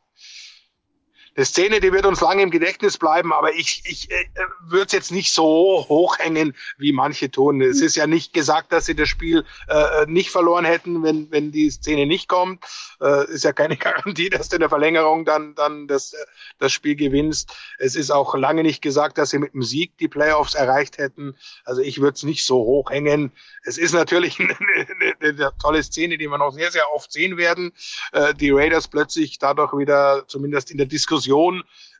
eine 1.36 1.44
Szene, 1.44 1.80
die 1.80 1.92
wird 1.92 2.06
uns 2.06 2.20
lange 2.20 2.42
im 2.42 2.50
Gedächtnis 2.50 2.96
bleiben, 2.96 3.32
aber 3.32 3.52
ich, 3.54 3.82
ich 3.86 4.10
äh, 4.10 4.24
würde 4.66 4.86
es 4.86 4.92
jetzt 4.92 5.10
nicht 5.10 5.32
so 5.32 5.84
hochhängen, 5.88 6.54
wie 6.78 6.92
manche 6.92 7.30
tun. 7.30 7.60
Es 7.60 7.80
ist 7.80 7.96
ja 7.96 8.06
nicht 8.06 8.32
gesagt, 8.32 8.72
dass 8.72 8.86
sie 8.86 8.94
das 8.94 9.08
Spiel 9.08 9.44
äh, 9.68 10.06
nicht 10.06 10.30
verloren 10.30 10.64
hätten, 10.64 11.02
wenn, 11.02 11.30
wenn 11.32 11.50
die 11.50 11.70
Szene 11.70 12.06
nicht 12.06 12.28
kommt. 12.28 12.64
Äh, 13.00 13.30
ist 13.32 13.44
ja 13.44 13.52
keine 13.52 13.76
Garantie, 13.84 14.30
dass 14.30 14.48
du 14.48 14.56
in 14.56 14.60
der 14.60 14.68
Verlängerung 14.68 15.24
dann, 15.24 15.54
dann 15.56 15.88
das, 15.88 16.12
äh, 16.12 16.16
das 16.60 16.72
Spiel 16.72 16.94
gewinnst. 16.94 17.52
Es 17.78 17.96
ist 17.96 18.12
auch 18.12 18.34
lange 18.36 18.62
nicht 18.62 18.80
gesagt, 18.80 19.18
dass 19.18 19.30
sie 19.30 19.38
mit 19.38 19.54
dem 19.54 19.62
Sieg 19.62 19.98
die 19.98 20.08
Playoffs 20.08 20.54
erreicht 20.54 20.98
hätten. 20.98 21.36
Also 21.64 21.80
ich 21.80 22.00
würde 22.00 22.14
es 22.14 22.22
nicht 22.22 22.46
so 22.46 22.58
hochhängen. 22.58 23.32
Es 23.64 23.76
ist 23.76 23.92
natürlich 23.92 24.38
eine, 24.40 24.56
eine, 24.56 25.14
eine, 25.20 25.52
tolle 25.60 25.82
Szene, 25.82 26.16
die 26.16 26.28
wir 26.28 26.38
noch 26.38 26.52
sehr, 26.52 26.70
sehr 26.70 26.92
oft 26.92 27.10
sehen 27.10 27.36
werden. 27.36 27.72
Äh, 28.12 28.34
die 28.34 28.52
Raiders 28.52 28.86
plötzlich 28.86 29.40
dadurch 29.40 29.72
wieder, 29.76 30.24
zumindest 30.28 30.70
in 30.70 30.78
der 30.78 30.86
Diskussion, 30.86 31.23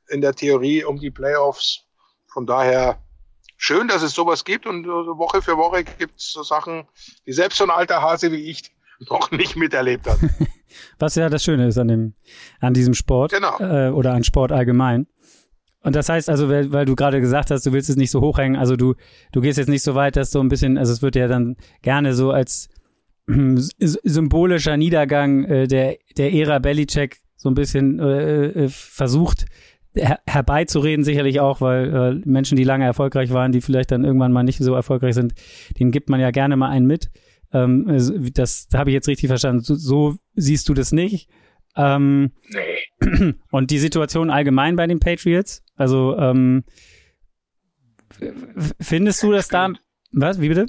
in 0.08 0.20
der 0.20 0.34
Theorie 0.34 0.84
um 0.84 0.98
die 0.98 1.10
Playoffs. 1.10 1.84
Von 2.26 2.46
daher 2.46 2.98
schön, 3.56 3.88
dass 3.88 4.02
es 4.02 4.14
sowas 4.14 4.44
gibt 4.44 4.66
und 4.66 4.87
Woche 4.87 5.42
für 5.42 5.56
Woche 5.56 5.84
gibt 5.84 6.16
es 6.16 6.32
so 6.32 6.42
Sachen, 6.42 6.87
die 7.26 7.32
selbst 7.32 7.58
so 7.58 7.64
ein 7.64 7.70
alter 7.70 8.02
Hase 8.02 8.32
wie 8.32 8.50
ich 8.50 8.72
noch 9.10 9.30
nicht 9.30 9.56
miterlebt 9.56 10.06
hat. 10.06 10.18
Was 10.98 11.14
ja 11.14 11.28
das 11.28 11.44
Schöne 11.44 11.68
ist 11.68 11.78
an 11.78 11.88
dem, 11.88 12.14
an 12.60 12.74
diesem 12.74 12.94
Sport 12.94 13.32
genau. 13.32 13.58
äh, 13.58 13.90
oder 13.90 14.12
an 14.12 14.24
Sport 14.24 14.52
allgemein. 14.52 15.06
Und 15.82 15.94
das 15.94 16.08
heißt 16.08 16.30
also, 16.30 16.48
weil, 16.48 16.72
weil 16.72 16.87
du 16.87 16.96
gerade 16.96 17.20
gesagt 17.20 17.50
hast, 17.50 17.66
du 17.66 17.72
willst 17.72 17.90
es 17.90 17.96
nicht 17.96 18.10
so 18.10 18.22
hochhängen, 18.22 18.58
also 18.58 18.74
du, 18.74 18.94
du 19.32 19.40
gehst 19.40 19.58
jetzt 19.58 19.68
nicht 19.68 19.82
so 19.82 19.94
weit, 19.94 20.16
dass 20.16 20.30
so 20.30 20.40
ein 20.40 20.48
bisschen, 20.48 20.78
also 20.78 20.92
es 20.92 21.02
wird 21.02 21.14
ja 21.14 21.28
dann 21.28 21.56
gerne 21.82 22.14
so 22.14 22.30
als 22.30 22.70
symbolischer 23.26 24.76
Niedergang 24.76 25.44
äh, 25.44 25.66
der, 25.66 25.98
der 26.16 26.32
Ära 26.32 26.58
Belichick 26.58 27.20
so 27.44 27.50
ein 27.50 27.54
bisschen 27.54 28.00
äh, 28.00 28.46
äh, 28.46 28.68
versucht 28.70 29.44
her 29.94 30.18
herbeizureden, 30.26 31.04
sicherlich 31.04 31.40
auch, 31.40 31.61
weil 31.61 31.94
äh, 31.94 32.28
Menschen, 32.28 32.57
die 32.57 32.64
lange 32.64 32.87
erfolgreich 32.87 33.33
waren, 33.33 33.52
die 33.52 33.61
vielleicht 33.61 33.90
dann 33.90 34.02
irgendwann 34.02 34.33
mal 34.33 34.42
nicht 34.42 34.59
so 34.59 34.74
erfolgreich 34.74 35.14
sind, 35.14 35.35
denen 35.78 35.92
gibt 35.92 36.09
man 36.09 36.20
ja 36.20 36.30
gerne 36.30 36.57
mal 36.57 36.70
einen 36.70 36.87
mit. 36.87 37.11
Ähm, 37.52 37.87
das 38.33 38.68
habe 38.72 38.90
ich 38.90 38.94
jetzt 38.94 39.09
richtig 39.09 39.28
verstanden. 39.28 39.62
So, 39.62 39.74
so 39.74 40.16
siehst 40.35 40.70
du 40.70 40.74
das 40.74 40.90
nicht. 40.90 41.28
Ähm, 41.76 42.33
nee. 42.48 43.35
Und 43.50 43.70
die 43.70 43.78
Situation 43.78 44.30
allgemein 44.30 44.74
bei 44.74 44.87
den 44.87 45.00
Patriots, 45.00 45.62
also 45.76 46.16
ähm, 46.16 46.64
findest 48.80 49.22
du, 49.22 49.33
dass 49.33 49.48
da 49.48 49.70
was? 50.12 50.40
Wie 50.40 50.48
bitte? 50.48 50.66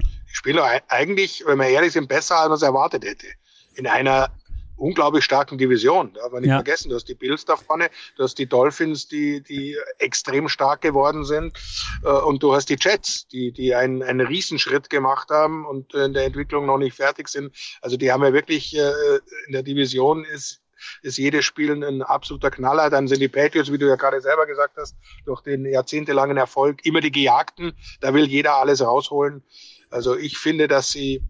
Die 0.00 0.34
Spieler 0.34 0.82
eigentlich, 0.88 1.44
wenn 1.46 1.58
wir 1.58 1.68
ehrlich 1.68 1.92
sind, 1.92 2.08
besser, 2.08 2.36
als 2.36 2.48
man 2.48 2.56
es 2.56 2.62
erwartet 2.62 3.04
hätte. 3.04 3.28
In 3.76 3.86
einer 3.86 4.28
unglaublich 4.76 5.24
starken 5.24 5.58
Division. 5.58 6.12
Darf 6.14 6.32
man 6.32 6.42
nicht 6.42 6.50
ja. 6.50 6.56
vergessen, 6.56 6.88
du 6.88 6.96
hast 6.96 7.08
die 7.08 7.14
Bills 7.14 7.44
da 7.44 7.56
vorne, 7.56 7.90
du 8.16 8.24
hast 8.24 8.38
die 8.38 8.46
Dolphins, 8.46 9.08
die, 9.08 9.42
die 9.42 9.76
extrem 9.98 10.48
stark 10.48 10.80
geworden 10.80 11.24
sind, 11.24 11.58
äh, 12.04 12.08
und 12.08 12.42
du 12.42 12.54
hast 12.54 12.68
die 12.68 12.76
Jets, 12.78 13.26
die, 13.28 13.52
die 13.52 13.74
einen, 13.74 14.02
einen 14.02 14.26
Riesenschritt 14.26 14.90
gemacht 14.90 15.30
haben 15.30 15.66
und 15.66 15.94
in 15.94 16.14
der 16.14 16.24
Entwicklung 16.24 16.66
noch 16.66 16.78
nicht 16.78 16.96
fertig 16.96 17.28
sind. 17.28 17.54
Also 17.80 17.96
die 17.96 18.10
haben 18.10 18.22
ja 18.22 18.32
wirklich 18.32 18.76
äh, 18.76 18.92
in 19.46 19.52
der 19.52 19.62
Division 19.62 20.24
ist 20.24 20.62
ist 21.02 21.16
jedes 21.16 21.44
Spiel 21.44 21.82
ein 21.82 22.02
absoluter 22.02 22.50
Knaller. 22.50 22.90
Dann 22.90 23.08
sind 23.08 23.20
die 23.20 23.28
Patriots, 23.28 23.70
wie 23.70 23.78
du 23.78 23.86
ja 23.86 23.96
gerade 23.96 24.20
selber 24.20 24.46
gesagt 24.46 24.76
hast, 24.76 24.96
durch 25.24 25.40
den 25.42 25.64
jahrzehntelangen 25.64 26.36
Erfolg 26.36 26.84
immer 26.84 27.00
die 27.00 27.12
Gejagten. 27.12 27.72
Da 28.00 28.14
will 28.14 28.26
jeder 28.26 28.56
alles 28.56 28.80
rausholen. 28.80 29.42
Also 29.90 30.16
ich 30.16 30.38
finde, 30.38 30.68
dass 30.68 30.90
sie 30.90 31.22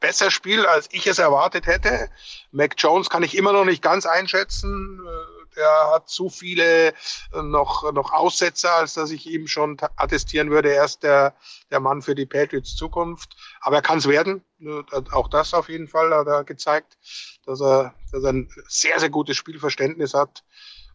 besser 0.00 0.30
spielt, 0.30 0.66
als 0.66 0.88
ich 0.92 1.06
es 1.06 1.18
erwartet 1.18 1.66
hätte. 1.66 2.10
Mac 2.50 2.74
Jones 2.78 3.10
kann 3.10 3.22
ich 3.22 3.36
immer 3.36 3.52
noch 3.52 3.64
nicht 3.64 3.82
ganz 3.82 4.06
einschätzen. 4.06 5.00
Äh, 5.06 5.40
der 5.56 5.90
hat 5.92 6.08
zu 6.08 6.30
viele 6.30 6.88
äh, 6.88 7.42
noch, 7.42 7.92
noch 7.92 8.12
Aussetzer, 8.12 8.72
als 8.72 8.94
dass 8.94 9.10
ich 9.10 9.26
ihm 9.26 9.46
schon 9.46 9.76
attestieren 9.96 10.50
würde, 10.50 10.72
er 10.72 10.84
ist 10.84 11.02
der, 11.02 11.34
der 11.70 11.80
Mann 11.80 12.02
für 12.02 12.14
die 12.14 12.26
Patriots 12.26 12.76
Zukunft. 12.76 13.36
Aber 13.60 13.76
er 13.76 13.82
kann 13.82 13.98
es 13.98 14.08
werden. 14.08 14.44
Äh, 14.60 14.82
auch 15.12 15.28
das 15.28 15.54
auf 15.54 15.68
jeden 15.68 15.88
Fall 15.88 16.14
hat 16.14 16.26
er 16.26 16.44
gezeigt, 16.44 16.98
dass 17.44 17.60
er, 17.60 17.94
dass 18.12 18.24
er 18.24 18.32
ein 18.32 18.50
sehr, 18.68 18.98
sehr 18.98 19.10
gutes 19.10 19.36
Spielverständnis 19.36 20.14
hat. 20.14 20.44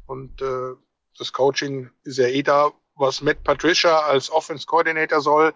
Und 0.06 0.42
äh, 0.42 0.74
das 1.18 1.32
Coaching 1.34 1.90
ist 2.04 2.18
ja 2.18 2.28
eh 2.28 2.44
da, 2.44 2.72
was 2.96 3.22
Matt 3.22 3.44
Patricia 3.44 4.00
als 4.00 4.32
Offense 4.32 4.66
Coordinator 4.66 5.22
soll. 5.22 5.54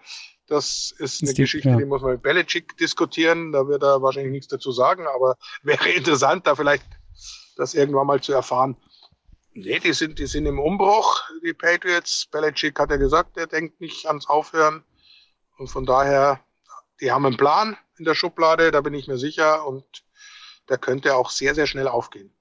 Das 0.50 0.92
ist 0.98 1.22
eine 1.22 1.32
die, 1.32 1.42
Geschichte, 1.42 1.68
ja. 1.68 1.76
die 1.76 1.84
muss 1.84 2.02
man 2.02 2.10
mit 2.10 2.22
Belichick 2.22 2.76
diskutieren. 2.76 3.52
Da 3.52 3.68
wird 3.68 3.84
er 3.84 4.02
wahrscheinlich 4.02 4.32
nichts 4.32 4.48
dazu 4.48 4.72
sagen, 4.72 5.06
aber 5.06 5.36
wäre 5.62 5.88
interessant, 5.90 6.44
da 6.48 6.56
vielleicht 6.56 6.84
das 7.56 7.74
irgendwann 7.74 8.08
mal 8.08 8.20
zu 8.20 8.32
erfahren. 8.32 8.76
Nee, 9.54 9.78
die 9.78 9.92
sind, 9.92 10.18
die 10.18 10.26
sind 10.26 10.46
im 10.46 10.58
Umbruch, 10.58 11.22
die 11.44 11.52
Patriots. 11.52 12.26
Belichick 12.32 12.80
hat 12.80 12.90
ja 12.90 12.96
gesagt, 12.96 13.36
er 13.36 13.46
denkt 13.46 13.80
nicht 13.80 14.06
ans 14.06 14.28
Aufhören. 14.28 14.82
Und 15.56 15.68
von 15.68 15.86
daher, 15.86 16.40
die 17.00 17.12
haben 17.12 17.24
einen 17.26 17.36
Plan 17.36 17.76
in 17.98 18.04
der 18.04 18.16
Schublade, 18.16 18.72
da 18.72 18.80
bin 18.80 18.94
ich 18.94 19.06
mir 19.06 19.18
sicher. 19.18 19.64
Und 19.64 19.84
der 20.68 20.78
könnte 20.78 21.14
auch 21.14 21.30
sehr, 21.30 21.54
sehr 21.54 21.68
schnell 21.68 21.86
aufgehen. 21.86 22.34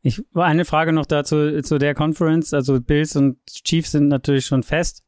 Ich 0.00 0.22
war 0.30 0.46
eine 0.46 0.64
Frage 0.64 0.92
noch 0.92 1.06
dazu 1.06 1.60
zu 1.62 1.78
der 1.78 1.96
Conference. 1.96 2.54
Also 2.54 2.80
Bills 2.80 3.16
und 3.16 3.44
Chiefs 3.46 3.90
sind 3.90 4.06
natürlich 4.06 4.46
schon 4.46 4.62
fest 4.62 5.02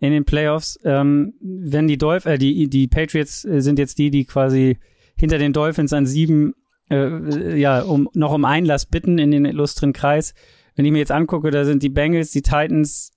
in 0.00 0.12
den 0.12 0.24
Playoffs. 0.24 0.78
Ähm, 0.84 1.34
wenn 1.40 1.88
die 1.88 1.98
Dolph 1.98 2.26
äh, 2.26 2.38
die, 2.38 2.68
die 2.68 2.88
Patriots 2.88 3.44
äh, 3.44 3.60
sind 3.60 3.78
jetzt 3.78 3.98
die, 3.98 4.10
die 4.10 4.24
quasi 4.24 4.78
hinter 5.16 5.38
den 5.38 5.52
Dolphins 5.52 5.92
an 5.92 6.06
sieben, 6.06 6.54
äh, 6.90 7.58
ja, 7.58 7.82
um, 7.82 8.08
noch 8.14 8.32
um 8.32 8.44
Einlass 8.44 8.86
bitten 8.86 9.18
in 9.18 9.30
den 9.30 9.44
illustren 9.44 9.92
Kreis. 9.92 10.34
Wenn 10.76 10.84
ich 10.84 10.92
mir 10.92 10.98
jetzt 10.98 11.12
angucke, 11.12 11.50
da 11.50 11.64
sind 11.64 11.82
die 11.82 11.88
Bengals, 11.88 12.30
die 12.30 12.42
Titans, 12.42 13.10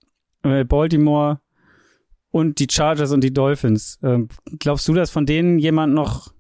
äh, 0.44 0.64
Baltimore 0.64 1.40
und 2.32 2.60
die 2.60 2.68
Chargers 2.70 3.12
und 3.12 3.24
die 3.24 3.34
Dolphins. 3.34 4.00
Ähm, 4.02 4.30
glaubst 4.60 4.88
du, 4.88 4.94
dass 4.94 5.12
von 5.12 5.26
denen 5.26 5.60
jemand 5.60 5.94
noch 5.94 6.34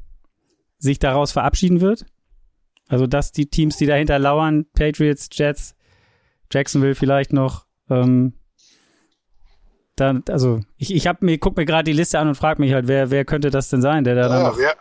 sich 0.79 0.97
daraus 0.97 1.31
verabschieden 1.31 1.81
wird? 1.81 2.05
Also, 2.87 3.07
dass 3.07 3.31
die 3.31 3.45
Teams, 3.45 3.77
die 3.77 3.85
dahinter 3.85 4.19
lauern, 4.19 4.65
Patriots, 4.73 5.29
Jets, 5.31 5.75
Jacksonville 6.51 6.95
vielleicht 6.95 7.31
noch, 7.31 7.65
ähm, 7.89 8.33
da, 10.01 10.19
also 10.29 10.61
ich, 10.77 10.93
ich 10.93 11.07
hab 11.07 11.21
mir, 11.21 11.37
guck 11.37 11.55
mir 11.55 11.65
gerade 11.65 11.83
die 11.83 11.97
Liste 11.97 12.19
an 12.19 12.27
und 12.27 12.35
frage 12.35 12.61
mich 12.61 12.73
halt, 12.73 12.87
wer, 12.87 13.11
wer 13.11 13.23
könnte 13.23 13.49
das 13.49 13.69
denn 13.69 13.81
sein, 13.81 14.03
der 14.03 14.15
da 14.15 14.27
ja, 14.27 14.57
wer, 14.57 14.75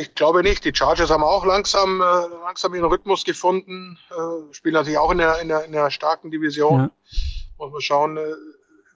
ich 0.00 0.14
glaube 0.14 0.42
nicht. 0.42 0.64
Die 0.64 0.74
Chargers 0.74 1.10
haben 1.10 1.22
auch 1.22 1.44
langsam, 1.44 2.00
äh, 2.00 2.04
langsam 2.44 2.74
ihren 2.74 2.86
Rhythmus 2.86 3.24
gefunden. 3.24 3.98
Äh, 4.10 4.52
spielen 4.52 4.74
natürlich 4.74 4.98
auch 4.98 5.12
in 5.12 5.18
der, 5.18 5.40
in 5.40 5.48
der, 5.48 5.64
in 5.64 5.72
der 5.72 5.90
starken 5.90 6.30
Division. 6.30 6.80
Ja. 6.80 6.90
Muss 7.58 7.72
man 7.72 7.80
schauen, 7.80 8.16
äh, 8.16 8.34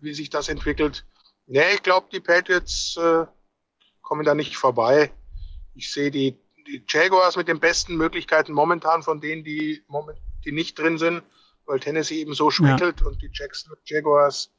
wie 0.00 0.14
sich 0.14 0.30
das 0.30 0.48
entwickelt. 0.48 1.04
Nee, 1.46 1.74
ich 1.74 1.82
glaube, 1.82 2.08
die 2.12 2.20
Patriots 2.20 2.96
äh, 2.96 3.26
kommen 4.02 4.24
da 4.24 4.34
nicht 4.34 4.56
vorbei. 4.56 5.12
Ich 5.74 5.92
sehe 5.92 6.10
die, 6.10 6.36
die 6.66 6.82
Jaguars 6.88 7.36
mit 7.36 7.46
den 7.46 7.60
besten 7.60 7.96
Möglichkeiten 7.96 8.52
momentan 8.52 9.02
von 9.02 9.20
denen, 9.20 9.44
die, 9.44 9.84
die 10.44 10.52
nicht 10.52 10.78
drin 10.78 10.98
sind 10.98 11.22
weil 11.70 11.78
Tennessee 11.78 12.20
eben 12.20 12.34
so 12.34 12.50
schwächelt 12.50 13.00
ja. 13.00 13.06
und 13.06 13.22
die 13.22 13.30
Jackson 13.32 13.72
Jaguars 13.84 14.50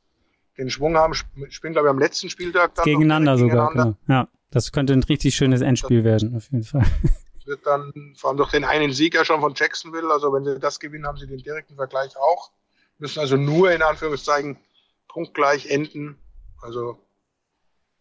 den 0.58 0.70
Schwung 0.70 0.96
haben, 0.96 1.14
spielen, 1.14 1.74
glaube 1.74 1.88
ich, 1.88 1.90
am 1.90 2.00
letzten 2.00 2.30
Spieltag 2.30 2.76
dann. 2.76 2.86
Gegeneinander 2.86 3.38
sogar. 3.38 3.72
Genau. 3.72 3.96
Ja, 4.08 4.28
das 4.50 4.72
könnte 4.72 4.94
ein 4.94 5.04
richtig 5.04 5.36
schönes 5.36 5.62
Endspiel 5.62 6.04
das 6.04 6.06
werden, 6.06 6.36
auf 6.38 6.50
jeden 6.52 6.64
Fall. 6.64 6.86
Wird 7.46 7.66
dann 7.66 8.14
vor 8.16 8.30
allem 8.30 8.38
durch 8.38 8.52
den 8.52 8.64
einen 8.64 8.94
Sieger 8.94 9.26
schon 9.26 9.42
von 9.42 9.54
Jacksonville, 9.56 10.10
also 10.10 10.32
wenn 10.32 10.46
sie 10.46 10.58
das 10.60 10.80
gewinnen, 10.80 11.06
haben 11.06 11.18
sie 11.18 11.28
den 11.28 11.40
direkten 11.40 11.76
Vergleich 11.76 12.16
auch. 12.16 12.52
Müssen 12.98 13.20
also 13.20 13.36
nur 13.36 13.72
in 13.74 13.82
Anführungszeichen 13.82 14.58
punktgleich 15.10 15.66
enden. 15.66 16.18
Also 16.62 16.98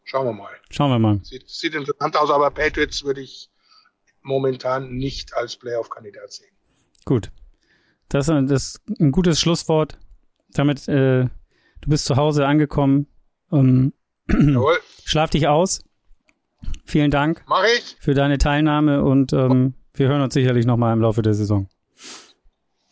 schauen 0.05 0.27
wir 0.27 0.33
mal. 0.33 0.53
Schauen 0.70 0.90
wir 0.90 0.99
mal. 1.01 1.20
Sieht, 1.25 1.49
sieht 1.49 1.75
interessant 1.75 2.16
aus, 2.16 2.31
aber 2.31 2.51
Patriots 2.51 3.03
würde 3.03 3.23
ich 3.23 3.51
momentan 4.23 4.92
nicht 4.92 5.35
als 5.35 5.57
Playoff-Kandidat 5.57 6.33
sehen. 6.33 6.55
Gut. 7.05 7.33
Das, 8.11 8.29
ist 8.29 8.81
ein 8.99 9.12
gutes 9.12 9.40
Schlusswort. 9.40 9.96
Damit, 10.51 10.87
äh, 10.88 11.25
du 11.81 11.88
bist 11.88 12.05
zu 12.05 12.16
Hause 12.16 12.46
angekommen. 12.46 13.07
Ähm, 13.53 13.92
Jawohl, 14.29 14.79
schlaf 15.05 15.31
dich 15.31 15.49
aus. 15.49 15.83
Vielen 16.85 17.11
Dank 17.11 17.42
mach 17.46 17.64
ich. 17.64 17.96
für 18.01 18.12
deine 18.12 18.37
Teilnahme 18.37 19.03
und 19.03 19.33
ähm, 19.33 19.75
wir 19.94 20.09
hören 20.09 20.20
uns 20.20 20.35
sicherlich 20.35 20.66
nochmal 20.66 20.92
im 20.92 21.01
Laufe 21.01 21.23
der 21.23 21.35
Saison. 21.35 21.68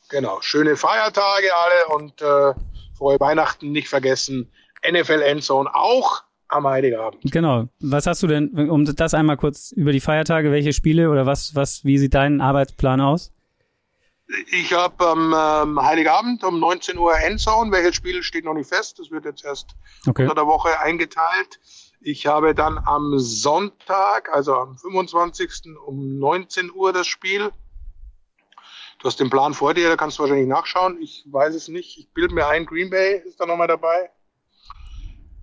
Genau. 0.08 0.40
Schöne 0.40 0.76
Feiertage 0.76 1.48
alle 1.54 1.96
und 1.96 2.22
äh, 2.22 2.54
frohe 2.96 3.20
Weihnachten 3.20 3.72
nicht 3.72 3.88
vergessen. 3.88 4.50
NFL 4.88 5.20
Endzone 5.22 5.68
auch 5.74 6.22
am 6.46 6.66
Heiligabend. 6.66 7.20
Genau. 7.30 7.68
Was 7.80 8.06
hast 8.06 8.22
du 8.22 8.28
denn, 8.28 8.70
um 8.70 8.84
das 8.84 9.14
einmal 9.14 9.36
kurz 9.36 9.72
über 9.72 9.92
die 9.92 10.00
Feiertage, 10.00 10.50
welche 10.50 10.72
Spiele 10.72 11.10
oder 11.10 11.26
was, 11.26 11.54
was, 11.54 11.84
wie 11.84 11.98
sieht 11.98 12.14
dein 12.14 12.40
Arbeitsplan 12.40 13.00
aus? 13.00 13.32
Ich 14.50 14.74
habe 14.74 15.06
am 15.06 15.34
ähm, 15.34 15.82
Heiligabend 15.82 16.44
um 16.44 16.60
19 16.60 16.98
Uhr 16.98 17.18
Endzone. 17.18 17.72
Welches 17.72 17.96
Spiel 17.96 18.22
steht 18.22 18.44
noch 18.44 18.52
nicht 18.54 18.68
fest. 18.68 18.98
Das 18.98 19.10
wird 19.10 19.24
jetzt 19.24 19.44
erst 19.44 19.74
Okay. 20.06 20.22
unter 20.22 20.34
der 20.34 20.46
Woche 20.46 20.78
eingeteilt. 20.80 21.58
Ich 22.00 22.26
habe 22.26 22.54
dann 22.54 22.78
am 22.78 23.18
Sonntag, 23.18 24.28
also 24.32 24.54
am 24.54 24.76
25. 24.76 25.76
um 25.86 26.18
19 26.18 26.70
Uhr 26.72 26.92
das 26.92 27.06
Spiel. 27.06 27.50
Du 29.00 29.06
hast 29.06 29.18
den 29.18 29.30
Plan 29.30 29.54
vor 29.54 29.74
dir, 29.74 29.88
da 29.88 29.96
kannst 29.96 30.18
du 30.18 30.22
wahrscheinlich 30.22 30.48
nachschauen. 30.48 31.00
Ich 31.00 31.24
weiß 31.28 31.54
es 31.54 31.68
nicht. 31.68 31.98
Ich 31.98 32.12
bilde 32.12 32.34
mir 32.34 32.48
ein, 32.48 32.66
Green 32.66 32.90
Bay 32.90 33.22
ist 33.24 33.40
da 33.40 33.46
nochmal 33.46 33.68
dabei. 33.68 34.10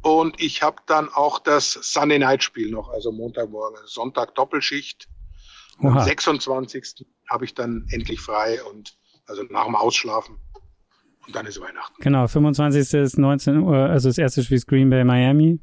Und 0.02 0.40
ich 0.40 0.62
habe 0.62 0.78
dann 0.86 1.10
auch 1.10 1.40
das 1.40 1.72
Sunday 1.72 2.20
Night 2.20 2.44
Spiel 2.44 2.70
noch, 2.70 2.90
also 2.90 3.12
Montagmorgen, 3.12 3.80
Sonntag 3.86 4.36
Doppelschicht. 4.36 5.08
Am 5.80 5.88
Oha. 5.88 6.04
26. 6.04 7.06
habe 7.30 7.46
ich 7.46 7.54
dann 7.54 7.86
endlich 7.92 8.20
frei 8.22 8.64
und 8.64 8.98
also 9.28 9.44
nach 9.50 9.66
dem 9.66 9.76
Ausschlafen. 9.76 10.38
Und 11.28 11.36
dann 11.36 11.46
ist 11.48 11.60
Weihnachten. 11.60 11.96
Genau, 12.02 12.28
25. 12.28 12.94
ist 12.94 13.18
19 13.18 13.60
Uhr, 13.64 13.76
also 13.78 14.10
das 14.10 14.18
erste 14.20 14.44
Spiel 14.44 14.58
ist 14.58 14.68
Green 14.68 14.90
Bay 14.92 15.04
Miami. 15.04 15.60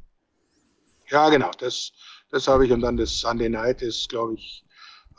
Ja, 1.09 1.29
genau, 1.31 1.51
das, 1.59 1.92
das 2.31 2.48
habe 2.48 2.66
ich. 2.66 2.72
Und 2.72 2.81
dann 2.81 2.96
das 2.96 3.20
Sunday 3.20 3.48
Night 3.48 3.81
ist, 3.83 4.09
glaube 4.09 4.35
ich, 4.35 4.64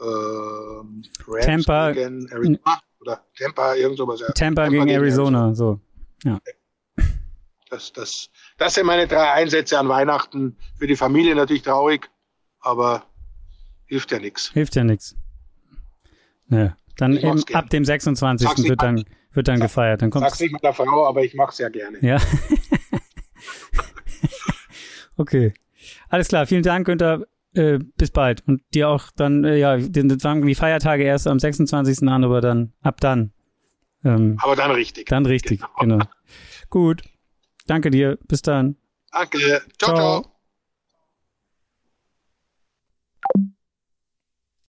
ähm, 0.02 1.04
Rams 1.28 1.46
Tampa- 1.66 1.92
gegen 1.94 2.28
Arizona 2.30 2.80
oder 3.00 3.24
Tampa, 3.38 3.76
irgend 3.76 3.98
sowas. 3.98 4.20
ja. 4.20 4.28
Tampa 4.34 4.68
gegen 4.68 4.90
Arizona, 4.90 5.54
so. 5.54 5.80
Das, 7.70 7.92
das, 7.94 8.30
das 8.58 8.74
sind 8.76 8.86
meine 8.86 9.08
drei 9.08 9.32
Einsätze 9.32 9.80
an 9.80 9.88
Weihnachten. 9.90 10.58
Für 10.78 10.88
die 10.88 10.96
Familie 10.96 11.36
natürlich 11.36 11.64
traurig, 11.64 12.10
aber 12.60 13.04
hilft 13.86 14.12
ja 14.12 14.20
nichts. 14.20 14.52
Hilft 14.52 14.76
ja 14.76 14.84
nichts. 14.84 15.16
Ja. 16.50 16.76
Dann 16.98 17.18
eben, 17.18 17.44
gern. 17.44 17.56
ab 17.56 17.70
dem 17.70 17.86
26. 17.86 18.48
Sag's 18.48 18.64
wird 18.64 18.82
dann, 18.82 19.04
wird 19.32 19.48
dann 19.48 19.58
Sag- 19.58 19.68
gefeiert. 19.68 20.02
Dann 20.02 20.12
kommt 20.12 20.26
Sag's 20.26 20.40
nicht 20.40 20.52
meiner 20.52 20.74
Frau, 20.74 21.08
aber 21.08 21.24
ich 21.24 21.34
mache 21.34 21.52
es 21.52 21.58
ja 21.58 21.70
gerne. 21.70 21.98
Ja. 22.02 22.18
okay. 25.18 25.54
Alles 26.10 26.28
klar. 26.28 26.46
Vielen 26.46 26.64
Dank, 26.64 26.86
Günther. 26.86 27.26
Äh, 27.56 27.80
bis 27.98 28.12
bald. 28.12 28.44
Und 28.48 28.62
dir 28.74 28.90
auch 28.90 29.12
dann, 29.16 29.44
äh, 29.44 29.58
ja, 29.58 29.78
den, 29.78 30.20
fangen 30.20 30.46
die 30.46 30.56
Feiertage 30.56 31.04
erst 31.04 31.28
am 31.28 31.40
26. 31.40 32.08
an, 32.08 32.24
aber 32.24 32.42
dann, 32.42 32.74
ab 32.82 33.00
dann. 33.00 33.32
Ähm, 34.04 34.38
Aber 34.42 34.56
dann 34.56 34.72
richtig. 34.72 35.08
dann 35.08 35.26
richtig. 35.26 35.62
Genau. 35.80 36.00
Gut. 36.70 37.04
Danke 37.68 37.90
dir. 37.90 38.18
Bis 38.28 38.42
dann. 38.42 38.76
Danke. 39.12 39.62
ciao. 39.78 39.96
ciao. 39.96 40.33